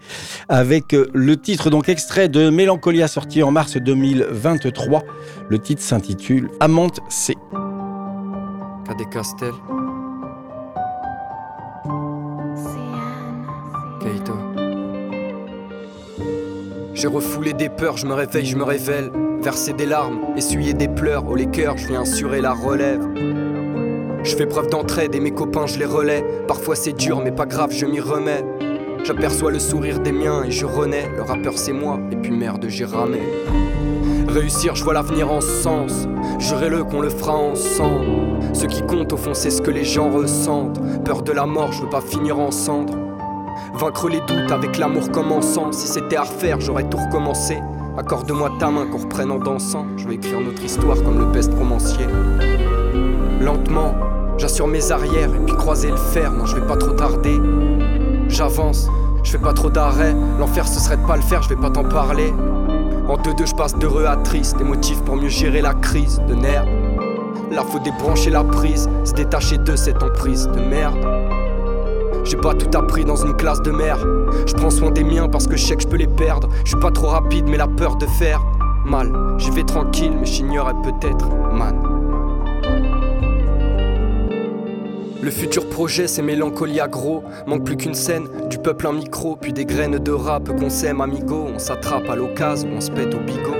avec 0.48 0.96
le 1.12 1.36
titre, 1.36 1.68
donc 1.68 1.88
extrait 1.90 2.28
de 2.30 2.48
Mélancolia 2.48 3.08
sorti 3.08 3.42
en 3.42 3.50
mars 3.50 3.76
2023. 3.76 5.02
Le 5.50 5.58
titre 5.58 5.82
s'intitule 5.82 6.48
Amante 6.60 7.00
C. 7.10 7.34
Cadet 8.86 9.04
Castel, 9.10 9.52
J'ai 17.04 17.08
refoulé 17.08 17.52
des 17.52 17.68
peurs, 17.68 17.96
je 17.96 18.06
me 18.06 18.14
réveille, 18.14 18.46
je 18.46 18.56
me 18.56 18.64
révèle. 18.64 19.10
Verser 19.42 19.74
des 19.74 19.84
larmes, 19.84 20.20
essuyer 20.36 20.72
des 20.72 20.88
pleurs, 20.88 21.24
oh 21.28 21.34
les 21.34 21.46
cœurs, 21.46 21.76
je 21.76 21.88
viens 21.88 22.00
assurer 22.00 22.40
la 22.40 22.54
relève. 22.54 23.06
Je 24.22 24.34
fais 24.34 24.46
preuve 24.46 24.68
d'entraide 24.68 25.14
et 25.14 25.20
mes 25.20 25.32
copains, 25.32 25.66
je 25.66 25.78
les 25.78 25.84
relais. 25.84 26.24
Parfois 26.48 26.76
c'est 26.76 26.94
dur, 26.94 27.20
mais 27.22 27.30
pas 27.30 27.44
grave, 27.44 27.72
je 27.72 27.84
m'y 27.84 28.00
remets. 28.00 28.42
J'aperçois 29.04 29.50
le 29.50 29.58
sourire 29.58 30.00
des 30.00 30.12
miens 30.12 30.44
et 30.44 30.50
je 30.50 30.64
renais. 30.64 31.10
Le 31.14 31.22
rappeur 31.22 31.58
c'est 31.58 31.74
moi, 31.74 32.00
et 32.10 32.16
puis 32.16 32.30
merde, 32.30 32.64
j'ai 32.68 32.86
ramé. 32.86 33.20
Réussir, 34.28 34.74
je 34.74 34.82
vois 34.82 34.94
l'avenir 34.94 35.30
en 35.30 35.42
sens. 35.42 36.08
Jurez-le 36.38 36.84
qu'on 36.84 37.02
le 37.02 37.10
fera 37.10 37.36
ensemble. 37.36 38.06
Ce 38.54 38.64
qui 38.64 38.80
compte 38.80 39.12
au 39.12 39.18
fond, 39.18 39.34
c'est 39.34 39.50
ce 39.50 39.60
que 39.60 39.70
les 39.70 39.84
gens 39.84 40.10
ressentent. 40.10 40.80
Peur 41.04 41.20
de 41.20 41.32
la 41.32 41.44
mort, 41.44 41.72
je 41.72 41.82
veux 41.82 41.90
pas 41.90 42.00
finir 42.00 42.38
en 42.38 42.50
cendres. 42.50 43.03
Vaincre 43.76 44.08
les 44.08 44.20
doutes 44.20 44.52
avec 44.52 44.78
l'amour 44.78 45.10
commençant. 45.10 45.72
Si 45.72 45.88
c'était 45.88 46.16
à 46.16 46.22
refaire, 46.22 46.60
j'aurais 46.60 46.88
tout 46.88 46.96
recommencé. 46.96 47.58
Accorde-moi 47.98 48.52
ta 48.60 48.70
main 48.70 48.86
qu'on 48.86 48.98
reprenne 48.98 49.32
en 49.32 49.38
dansant. 49.38 49.86
Je 49.96 50.06
vais 50.06 50.14
écrire 50.14 50.40
notre 50.40 50.62
histoire 50.62 51.02
comme 51.02 51.18
le 51.18 51.26
best 51.26 51.52
romancier. 51.52 52.06
Lentement, 53.40 53.94
j'assure 54.38 54.68
mes 54.68 54.92
arrières 54.92 55.34
et 55.34 55.44
puis 55.44 55.56
croiser 55.56 55.90
le 55.90 55.96
fer. 55.96 56.30
Non, 56.30 56.46
je 56.46 56.54
vais 56.54 56.66
pas 56.66 56.76
trop 56.76 56.92
tarder. 56.92 57.40
J'avance, 58.28 58.88
je 59.24 59.32
fais 59.32 59.38
pas 59.38 59.52
trop 59.52 59.70
d'arrêt. 59.70 60.14
L'enfer 60.38 60.68
ce 60.68 60.78
serait 60.78 60.96
de 60.96 61.06
pas 61.06 61.16
le 61.16 61.22
faire, 61.22 61.42
je 61.42 61.48
vais 61.48 61.60
pas 61.60 61.70
t'en 61.70 61.84
parler. 61.84 62.32
En 63.08 63.16
deux-deux, 63.16 63.46
je 63.46 63.54
passe 63.56 63.76
d'heureux 63.76 64.06
à 64.06 64.16
triste. 64.16 64.56
Des 64.56 64.64
motifs 64.64 65.02
pour 65.02 65.16
mieux 65.16 65.28
gérer 65.28 65.62
la 65.62 65.74
crise 65.74 66.20
de 66.28 66.34
nerfs. 66.34 66.66
Là, 67.50 67.62
faut 67.62 67.80
débrancher 67.80 68.30
la 68.30 68.44
prise, 68.44 68.88
se 69.04 69.12
détacher 69.12 69.58
de 69.58 69.74
cette 69.74 70.02
emprise 70.02 70.48
de 70.48 70.60
merde. 70.60 71.33
J'ai 72.24 72.36
pas 72.36 72.54
tout 72.54 72.76
appris 72.76 73.04
dans 73.04 73.16
une 73.16 73.36
classe 73.36 73.60
de 73.62 73.70
mer. 73.70 73.98
Je 74.46 74.54
prends 74.54 74.70
soin 74.70 74.90
des 74.90 75.04
miens 75.04 75.28
parce 75.28 75.46
que 75.46 75.56
je 75.56 75.66
sais 75.66 75.76
que 75.76 75.82
je 75.82 75.88
peux 75.88 75.96
les 75.96 76.06
perdre. 76.06 76.48
Je 76.64 76.70
suis 76.70 76.80
pas 76.80 76.90
trop 76.90 77.08
rapide, 77.08 77.46
mais 77.48 77.58
la 77.58 77.68
peur 77.68 77.96
de 77.96 78.06
faire 78.06 78.42
mal. 78.86 79.12
J'y 79.38 79.50
vais 79.50 79.64
tranquille, 79.64 80.12
mais 80.18 80.26
j'ignorais 80.26 80.74
peut-être, 80.82 81.28
man. 81.52 81.76
Le 85.22 85.30
futur 85.30 85.68
projet, 85.70 86.06
c'est 86.06 86.20
mélancolia 86.22 86.86
gros. 86.86 87.24
Manque 87.46 87.64
plus 87.64 87.76
qu'une 87.76 87.94
scène, 87.94 88.28
du 88.50 88.58
peuple 88.58 88.86
un 88.86 88.92
micro, 88.92 89.36
puis 89.36 89.52
des 89.52 89.64
graines 89.64 89.98
de 89.98 90.12
rap 90.12 90.54
qu'on 90.58 90.68
sème, 90.68 91.00
amigo. 91.00 91.46
On 91.54 91.58
s'attrape 91.58 92.08
à 92.10 92.16
l'occasion, 92.16 92.68
on 92.76 92.80
se 92.80 92.90
pète 92.90 93.14
au 93.14 93.20
bigot. 93.20 93.54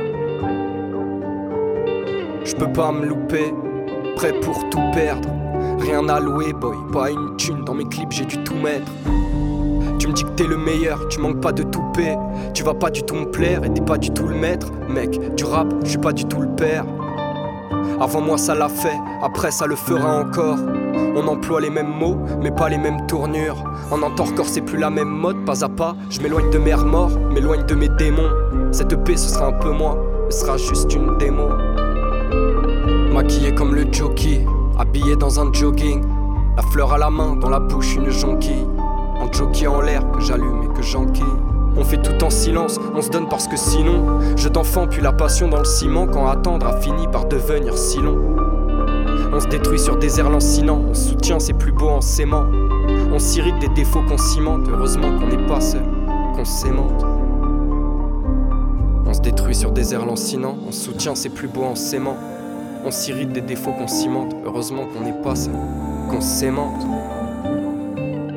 Je 2.45 2.55
peux 2.55 2.71
pas 2.71 2.93
me 2.93 3.07
louper, 3.07 3.55
prêt 4.15 4.33
pour 4.41 4.69
tout 4.71 4.81
perdre. 4.93 5.29
Rien 5.79 6.09
à 6.09 6.21
louer, 6.21 6.53
boy, 6.53 6.77
pas 6.93 7.11
une 7.11 7.37
thune. 7.37 7.65
Dans 7.65 7.75
mes 7.75 7.85
clips, 7.85 8.13
j'ai 8.13 8.25
dû 8.25 8.43
tout 8.45 8.55
mettre. 8.55 8.91
Tu 9.99 10.09
me 10.09 10.13
dis 10.13 10.25
que 10.25 10.31
t'es 10.31 10.47
le 10.47 10.57
meilleur, 10.57 11.09
tu 11.09 11.21
manques 11.21 11.41
pas 11.41 11.53
de 11.53 11.63
toupet. 11.63 12.17
Tu 12.53 12.63
vas 12.63 12.75
pas 12.75 12.91
du 12.91 13.03
tout 13.03 13.15
me 13.15 13.27
plaire 13.27 13.65
et 13.65 13.73
t'es 13.73 13.81
pas 13.81 13.99
du 13.99 14.11
tout 14.11 14.27
le 14.27 14.35
maître. 14.35 14.71
Mec, 14.89 15.35
du 15.35 15.45
rap, 15.45 15.67
je 15.83 15.91
suis 15.91 15.99
pas 15.99 16.13
du 16.13 16.25
tout 16.25 16.41
le 16.41 16.49
père. 16.49 16.85
Avant 18.01 18.21
moi 18.21 18.39
ça 18.39 18.55
l'a 18.55 18.69
fait, 18.69 18.99
après 19.23 19.51
ça 19.51 19.67
le 19.67 19.77
fera 19.77 20.21
encore. 20.21 20.59
On 21.17 21.27
emploie 21.29 21.61
les 21.61 21.71
mêmes 21.71 21.93
mots, 21.93 22.19
mais 22.43 22.51
pas 22.51 22.69
les 22.69 22.79
mêmes 22.79 23.07
tournures. 23.07 23.63
En 23.91 24.03
encore 24.03 24.29
c'est 24.47 24.63
plus 24.63 24.79
la 24.79 24.91
même 24.91 25.09
mode, 25.09 25.45
pas 25.45 25.65
à 25.65 25.69
pas. 25.69 25.95
Je 26.11 26.21
m'éloigne 26.21 26.51
de 26.51 26.59
mes 26.59 26.75
remords, 26.75 27.19
m'éloigne 27.33 27.65
de 27.65 27.75
mes 27.75 27.89
démons. 27.89 28.31
Cette 28.73 28.93
EP 28.93 29.17
ce 29.17 29.29
sera 29.29 29.47
un 29.47 29.53
peu 29.53 29.71
moi, 29.71 29.97
ce 30.31 30.41
sera 30.41 30.57
juste 30.57 30.93
une 30.95 31.17
démo. 31.19 31.49
Maquillé 33.15 33.55
comme 33.55 33.77
le 33.77 33.85
jockey, 33.93 34.45
habillé 34.77 35.15
dans 35.15 35.39
un 35.39 35.53
jogging. 35.53 36.03
La 36.57 36.65
fleur 36.65 36.93
à 36.93 36.99
la 36.99 37.11
main, 37.11 37.37
dans 37.37 37.49
la 37.49 37.61
bouche 37.61 37.95
une 37.95 38.11
jonquille. 38.11 38.67
En 39.21 39.31
jockey 39.31 39.69
en 39.69 39.81
l'air 39.81 40.03
que 40.11 40.21
j'allume 40.21 40.65
et 40.65 40.77
que 40.77 40.83
j'enquille. 40.83 41.23
On 41.77 41.85
fait 41.85 42.03
tout 42.03 42.25
en 42.25 42.31
silence, 42.31 42.81
on 42.93 43.01
se 43.01 43.11
donne 43.11 43.29
parce 43.29 43.47
que 43.47 43.57
sinon, 43.57 44.19
je 44.35 44.49
t'enfant 44.49 44.89
puis 44.89 45.01
la 45.01 45.13
passion 45.13 45.47
dans 45.47 45.61
le 45.61 45.65
ciment 45.65 46.09
quand 46.09 46.27
attendre 46.27 46.67
a 46.67 46.81
fini 46.81 47.07
par 47.07 47.27
devenir 47.27 47.79
si 47.79 48.01
long. 48.01 48.19
On 49.33 49.39
se 49.39 49.47
détruit 49.47 49.79
sur 49.79 49.97
des 49.97 50.19
airs 50.19 50.31
lancinants, 50.31 50.83
on 50.91 50.95
soutient, 50.95 51.39
c'est 51.39 51.53
plus 51.53 51.71
beau 51.71 51.91
en 51.91 52.01
s'aimant. 52.01 52.47
On 53.13 53.21
s'irrite 53.21 53.61
des 53.61 53.69
défauts 53.69 54.03
qu'on 54.09 54.19
cimente, 54.19 54.69
heureusement 54.69 55.17
qu'on 55.21 55.29
n'est 55.29 55.47
pas 55.47 55.61
seul, 55.61 55.85
qu'on 56.35 56.45
s'aimante. 56.45 57.07
On 59.07 59.15
se 59.15 59.21
détruit 59.21 59.55
sur 59.55 59.71
des 59.71 59.95
airs 59.95 60.05
lancinants, 60.05 60.59
on 60.67 60.73
soutient, 60.73 61.15
c'est 61.15 61.29
plus 61.29 61.47
beau 61.47 61.63
en 61.63 61.77
s'aimant. 61.77 62.17
On 62.87 62.91
s'irrite 62.91 63.33
des 63.33 63.41
défauts 63.41 63.73
qu'on 63.73 63.89
cimente, 63.89 64.37
heureusement 64.45 64.87
qu'on 64.87 65.01
n'est 65.01 65.23
pas 65.23 65.35
seul, 65.35 65.55
qu'on 66.11 66.21
s'aimante. 66.21 66.85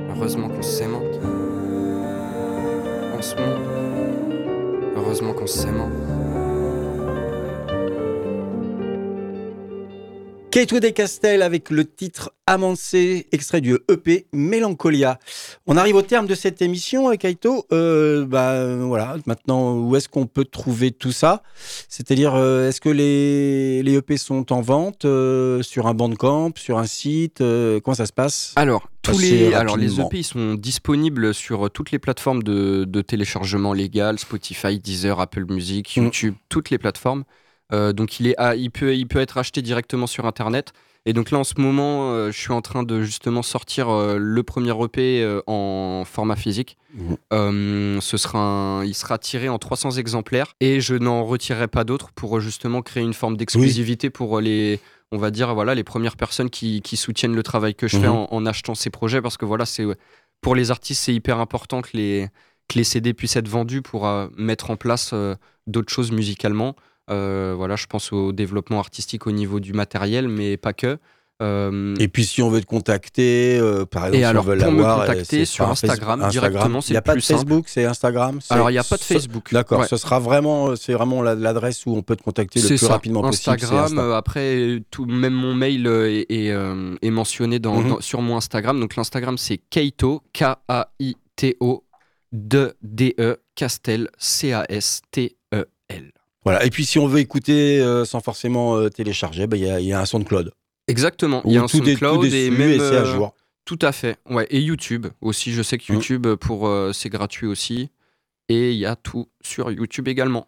Heureusement 0.09 0.47
qu'on 0.47 0.61
s'aimante. 0.61 1.03
On 3.17 3.21
se 3.21 3.35
monte. 3.35 4.95
Heureusement 4.95 5.33
qu'on 5.33 5.47
s'aimante. 5.47 6.06
Kate 10.57 10.71
Wood 10.71 10.85
et 10.85 10.91
Castel 10.91 11.43
avec 11.43 11.69
le 11.69 11.85
titre 11.85 12.33
Amancé, 12.47 13.27
extrait 13.31 13.61
du 13.61 13.77
EP 13.91 14.25
Mélancolia. 14.33 15.19
On 15.67 15.77
arrive 15.77 15.93
au 15.97 16.01
terme 16.01 16.25
de 16.25 16.33
cette 16.33 16.63
émission, 16.63 17.11
euh, 17.11 17.13
Kaito. 17.13 17.67
Euh, 17.71 18.25
bah, 18.25 18.75
voilà, 18.77 19.17
maintenant, 19.27 19.77
où 19.77 19.95
est-ce 19.95 20.09
qu'on 20.09 20.25
peut 20.25 20.45
trouver 20.45 20.89
tout 20.89 21.11
ça? 21.11 21.43
C'est-à-dire, 21.89 22.33
euh, 22.33 22.69
est-ce 22.69 22.81
que 22.81 22.89
les, 22.89 23.83
les 23.83 23.97
EP 23.97 24.17
sont 24.17 24.51
en 24.51 24.61
vente 24.61 25.05
euh, 25.05 25.61
sur 25.61 25.85
un 25.85 25.93
bandcamp, 25.93 26.53
sur 26.55 26.79
un 26.79 26.87
site 26.87 27.41
euh, 27.41 27.79
Comment 27.79 27.93
ça 27.93 28.07
se 28.07 28.13
passe? 28.13 28.53
Alors, 28.55 28.89
tous 29.03 29.19
les, 29.19 29.53
alors 29.53 29.77
les. 29.77 29.99
EP 29.99 30.17
ils 30.17 30.23
sont 30.23 30.55
disponibles 30.55 31.35
sur 31.35 31.69
toutes 31.69 31.91
les 31.91 31.99
plateformes 31.99 32.41
de, 32.41 32.83
de 32.83 33.01
téléchargement 33.03 33.73
légal, 33.73 34.17
Spotify, 34.17 34.79
Deezer, 34.79 35.19
Apple 35.19 35.45
Music, 35.47 35.95
Mm. 35.97 36.05
YouTube, 36.05 36.33
toutes 36.49 36.71
les 36.71 36.79
plateformes. 36.79 37.25
Euh, 37.73 37.91
donc 37.93 38.19
il, 38.19 38.27
est, 38.27 38.35
il, 38.57 38.71
peut, 38.71 38.95
il 38.95 39.07
peut 39.07 39.19
être 39.19 39.37
acheté 39.37 39.61
directement 39.61 40.07
sur 40.07 40.25
Internet. 40.25 40.71
Et 41.05 41.13
donc 41.13 41.31
là 41.31 41.37
en 41.39 41.43
ce 41.45 41.53
moment, 41.57 42.11
euh, 42.11 42.31
je 42.31 42.37
suis 42.37 42.51
en 42.51 42.61
train 42.61 42.83
de 42.83 43.01
justement 43.01 43.41
sortir 43.41 43.89
euh, 43.89 44.17
le 44.19 44.43
premier 44.43 44.71
EP 44.83 45.23
euh, 45.23 45.41
en 45.47 46.03
format 46.05 46.35
physique. 46.35 46.77
Euh, 47.33 47.99
ce 48.01 48.17
sera 48.17 48.39
un- 48.39 48.83
il 48.85 48.93
sera 48.93 49.17
tiré 49.17 49.49
en 49.49 49.57
300 49.57 49.91
exemplaires 49.91 50.53
et 50.59 50.79
je 50.81 50.95
n'en 50.95 51.23
retirerai 51.23 51.67
pas 51.67 51.83
d'autres 51.83 52.11
pour 52.13 52.39
justement 52.39 52.81
créer 52.81 53.03
une 53.03 53.13
forme 53.13 53.37
d'exclusivité 53.37 54.09
pour 54.09 54.39
les, 54.41 54.79
on 55.11 55.17
va 55.17 55.31
dire 55.31 55.53
voilà 55.53 55.75
les 55.75 55.83
premières 55.83 56.17
personnes 56.17 56.49
qui, 56.49 56.81
qui 56.81 56.97
soutiennent 56.97 57.35
le 57.35 57.43
travail 57.43 57.75
que 57.75 57.87
je 57.87 57.97
fais 57.97 58.07
Mhm. 58.07 58.13
en, 58.13 58.33
en 58.33 58.45
achetant 58.45 58.75
ces 58.75 58.89
projets 58.89 59.21
parce 59.21 59.37
que 59.37 59.45
voilà 59.45 59.65
c'est 59.65 59.85
pour 60.41 60.55
les 60.55 60.71
artistes 60.71 61.03
c'est 61.03 61.13
hyper 61.13 61.39
important 61.39 61.81
que 61.81 61.89
les 61.93 62.27
que 62.69 62.77
les 62.77 62.83
CD 62.83 63.13
puissent 63.13 63.37
être 63.37 63.47
vendus 63.47 63.81
pour 63.81 64.05
mettre 64.37 64.71
en 64.71 64.75
place 64.75 65.13
d'autres 65.67 65.91
choses 65.93 66.11
musicalement. 66.11 66.75
Euh, 67.09 67.53
voilà, 67.55 67.75
je 67.75 67.85
pense 67.87 68.11
au 68.11 68.31
développement 68.33 68.79
artistique 68.79 69.27
au 69.27 69.31
niveau 69.31 69.59
du 69.59 69.73
matériel, 69.73 70.27
mais 70.27 70.57
pas 70.57 70.73
que. 70.73 70.97
Euh, 71.39 71.93
Et 71.99 72.07
puis, 72.07 72.25
si 72.25 72.41
on 72.41 72.49
veut 72.49 72.61
te 72.61 72.65
contacter, 72.65 73.59
euh, 73.59 73.85
par 73.85 74.07
exemple, 74.07 74.15
Et 74.17 74.19
si 74.21 74.25
alors, 74.25 74.43
on 74.43 74.47
veut 74.47 74.57
pour 74.57 74.71
me 74.71 74.81
contacter 74.83 75.45
sur 75.45 75.69
Instagram, 75.69 76.27
directement, 76.31 76.81
c'est 76.81 76.89
Il 76.89 76.93
n'y 76.93 76.97
a 76.97 77.01
pas 77.03 77.13
de. 77.15 77.19
Facebook, 77.21 77.65
c'est 77.67 77.85
Instagram 77.85 78.39
alors, 78.49 78.71
il 78.71 78.73
n'y 78.73 78.79
a 78.79 78.83
pas 78.83 78.97
de 78.97 79.01
ce- 79.03 79.13
Facebook. 79.13 79.53
D'accord, 79.53 79.81
Ouais. 79.81 79.87
ce 79.87 79.97
sera 79.97 80.17
vraiment, 80.19 80.75
c'est 80.75 80.93
vraiment 80.93 81.21
la- 81.21 81.35
l'adresse 81.35 81.85
où 81.85 81.95
on 81.95 82.01
peut 82.01 82.15
te 82.15 82.23
contacter 82.23 82.59
le 82.59 82.65
plus 82.67 82.79
ça. 82.79 82.87
rapidement 82.89 83.21
possible. 83.21 83.53
Instagram, 83.53 83.83
Insta. 83.99 84.17
après, 84.17 84.81
tout, 84.89 85.05
même 85.05 85.33
mon 85.35 85.53
mail 85.53 85.85
est, 85.85 86.25
est, 86.27 86.55
est 87.03 87.11
mentionné 87.11 87.59
dans, 87.59 87.81
Mhm. 87.81 87.87
dans- 87.89 88.01
sur 88.01 88.23
mon 88.23 88.35
Instagram. 88.37 88.79
Donc 88.79 88.95
l'Instagram, 88.95 89.37
c'est 89.37 89.59
Kaito, 89.69 90.23
K-A-I-T-O, 90.33 91.83
de 92.33 92.73
D-E, 92.81 93.37
Castel, 93.53 94.09
C-A-S-T-E-L. 94.17 96.11
Voilà. 96.47 96.65
Et 96.65 96.69
puis, 96.69 96.85
si 96.85 96.97
on 96.99 97.07
veut 97.07 97.19
écouter 97.19 97.79
euh, 97.79 98.05
sans 98.05 98.19
forcément 98.21 98.75
euh, 98.77 98.89
télécharger, 98.89 99.47
bah, 99.47 99.57
il 99.57 99.63
y, 99.63 99.69
a- 99.69 99.79
y 99.79 99.91
a 99.93 99.99
un 99.99 100.05
SoundCloud. 100.05 100.51
Exactement. 100.87 101.41
Il 101.45 101.51
y 101.51 101.57
a 101.57 101.63
un 101.63 101.67
SoundCloud 101.67 102.25
est 102.25 102.45
et 102.45 102.49
même. 102.49 102.69
et 102.69 102.77
c'est 102.79 102.95
à 102.95 103.01
euh, 103.01 103.05
jour. 103.15 103.33
Tout 103.65 103.79
à 103.81 103.91
fait. 103.91 104.17
Ouais. 104.29 104.47
Et 104.49 104.61
YouTube 104.61 105.07
aussi. 105.21 105.51
Je 105.51 105.61
sais 105.61 105.77
que 105.77 105.83
Mhm. 105.91 105.95
YouTube, 105.99 106.27
pour 106.35 106.67
euh, 106.67 106.93
c'est 106.93 107.09
gratuit 107.09 107.47
aussi. 107.47 107.89
Et 108.49 108.71
il 108.71 108.77
y 108.77 108.85
a 108.85 108.95
tout 108.95 109.27
sur 109.43 109.69
YouTube 109.71 110.07
également. 110.07 110.47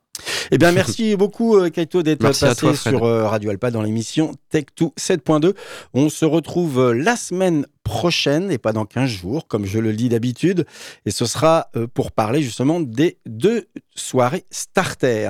Eh 0.51 0.57
bien, 0.57 0.71
merci 0.71 1.15
beaucoup, 1.17 1.57
euh, 1.57 1.69
Kaito, 1.69 2.01
d'être 2.01 2.21
passé 2.21 2.55
toi, 2.55 2.73
sur 2.73 3.03
euh, 3.03 3.27
Radio 3.27 3.49
Alpa 3.49 3.71
dans 3.71 3.81
l'émission 3.81 4.31
Tech2 4.53 4.93
7.2. 4.97 5.53
On 5.93 6.07
se 6.07 6.23
retrouve 6.23 6.79
euh, 6.79 6.93
la 6.93 7.17
semaine 7.17 7.65
prochaine 7.83 8.49
et 8.51 8.57
pas 8.57 8.71
dans 8.71 8.85
15 8.85 9.09
jours, 9.09 9.47
comme 9.49 9.65
je 9.65 9.79
le 9.79 9.91
dis 9.91 10.07
d'habitude. 10.07 10.65
Et 11.05 11.11
ce 11.11 11.25
sera 11.25 11.67
euh, 11.75 11.87
pour 11.93 12.13
parler 12.13 12.41
justement 12.41 12.79
des 12.79 13.17
deux 13.25 13.67
soirées 13.95 14.45
starter. 14.49 15.29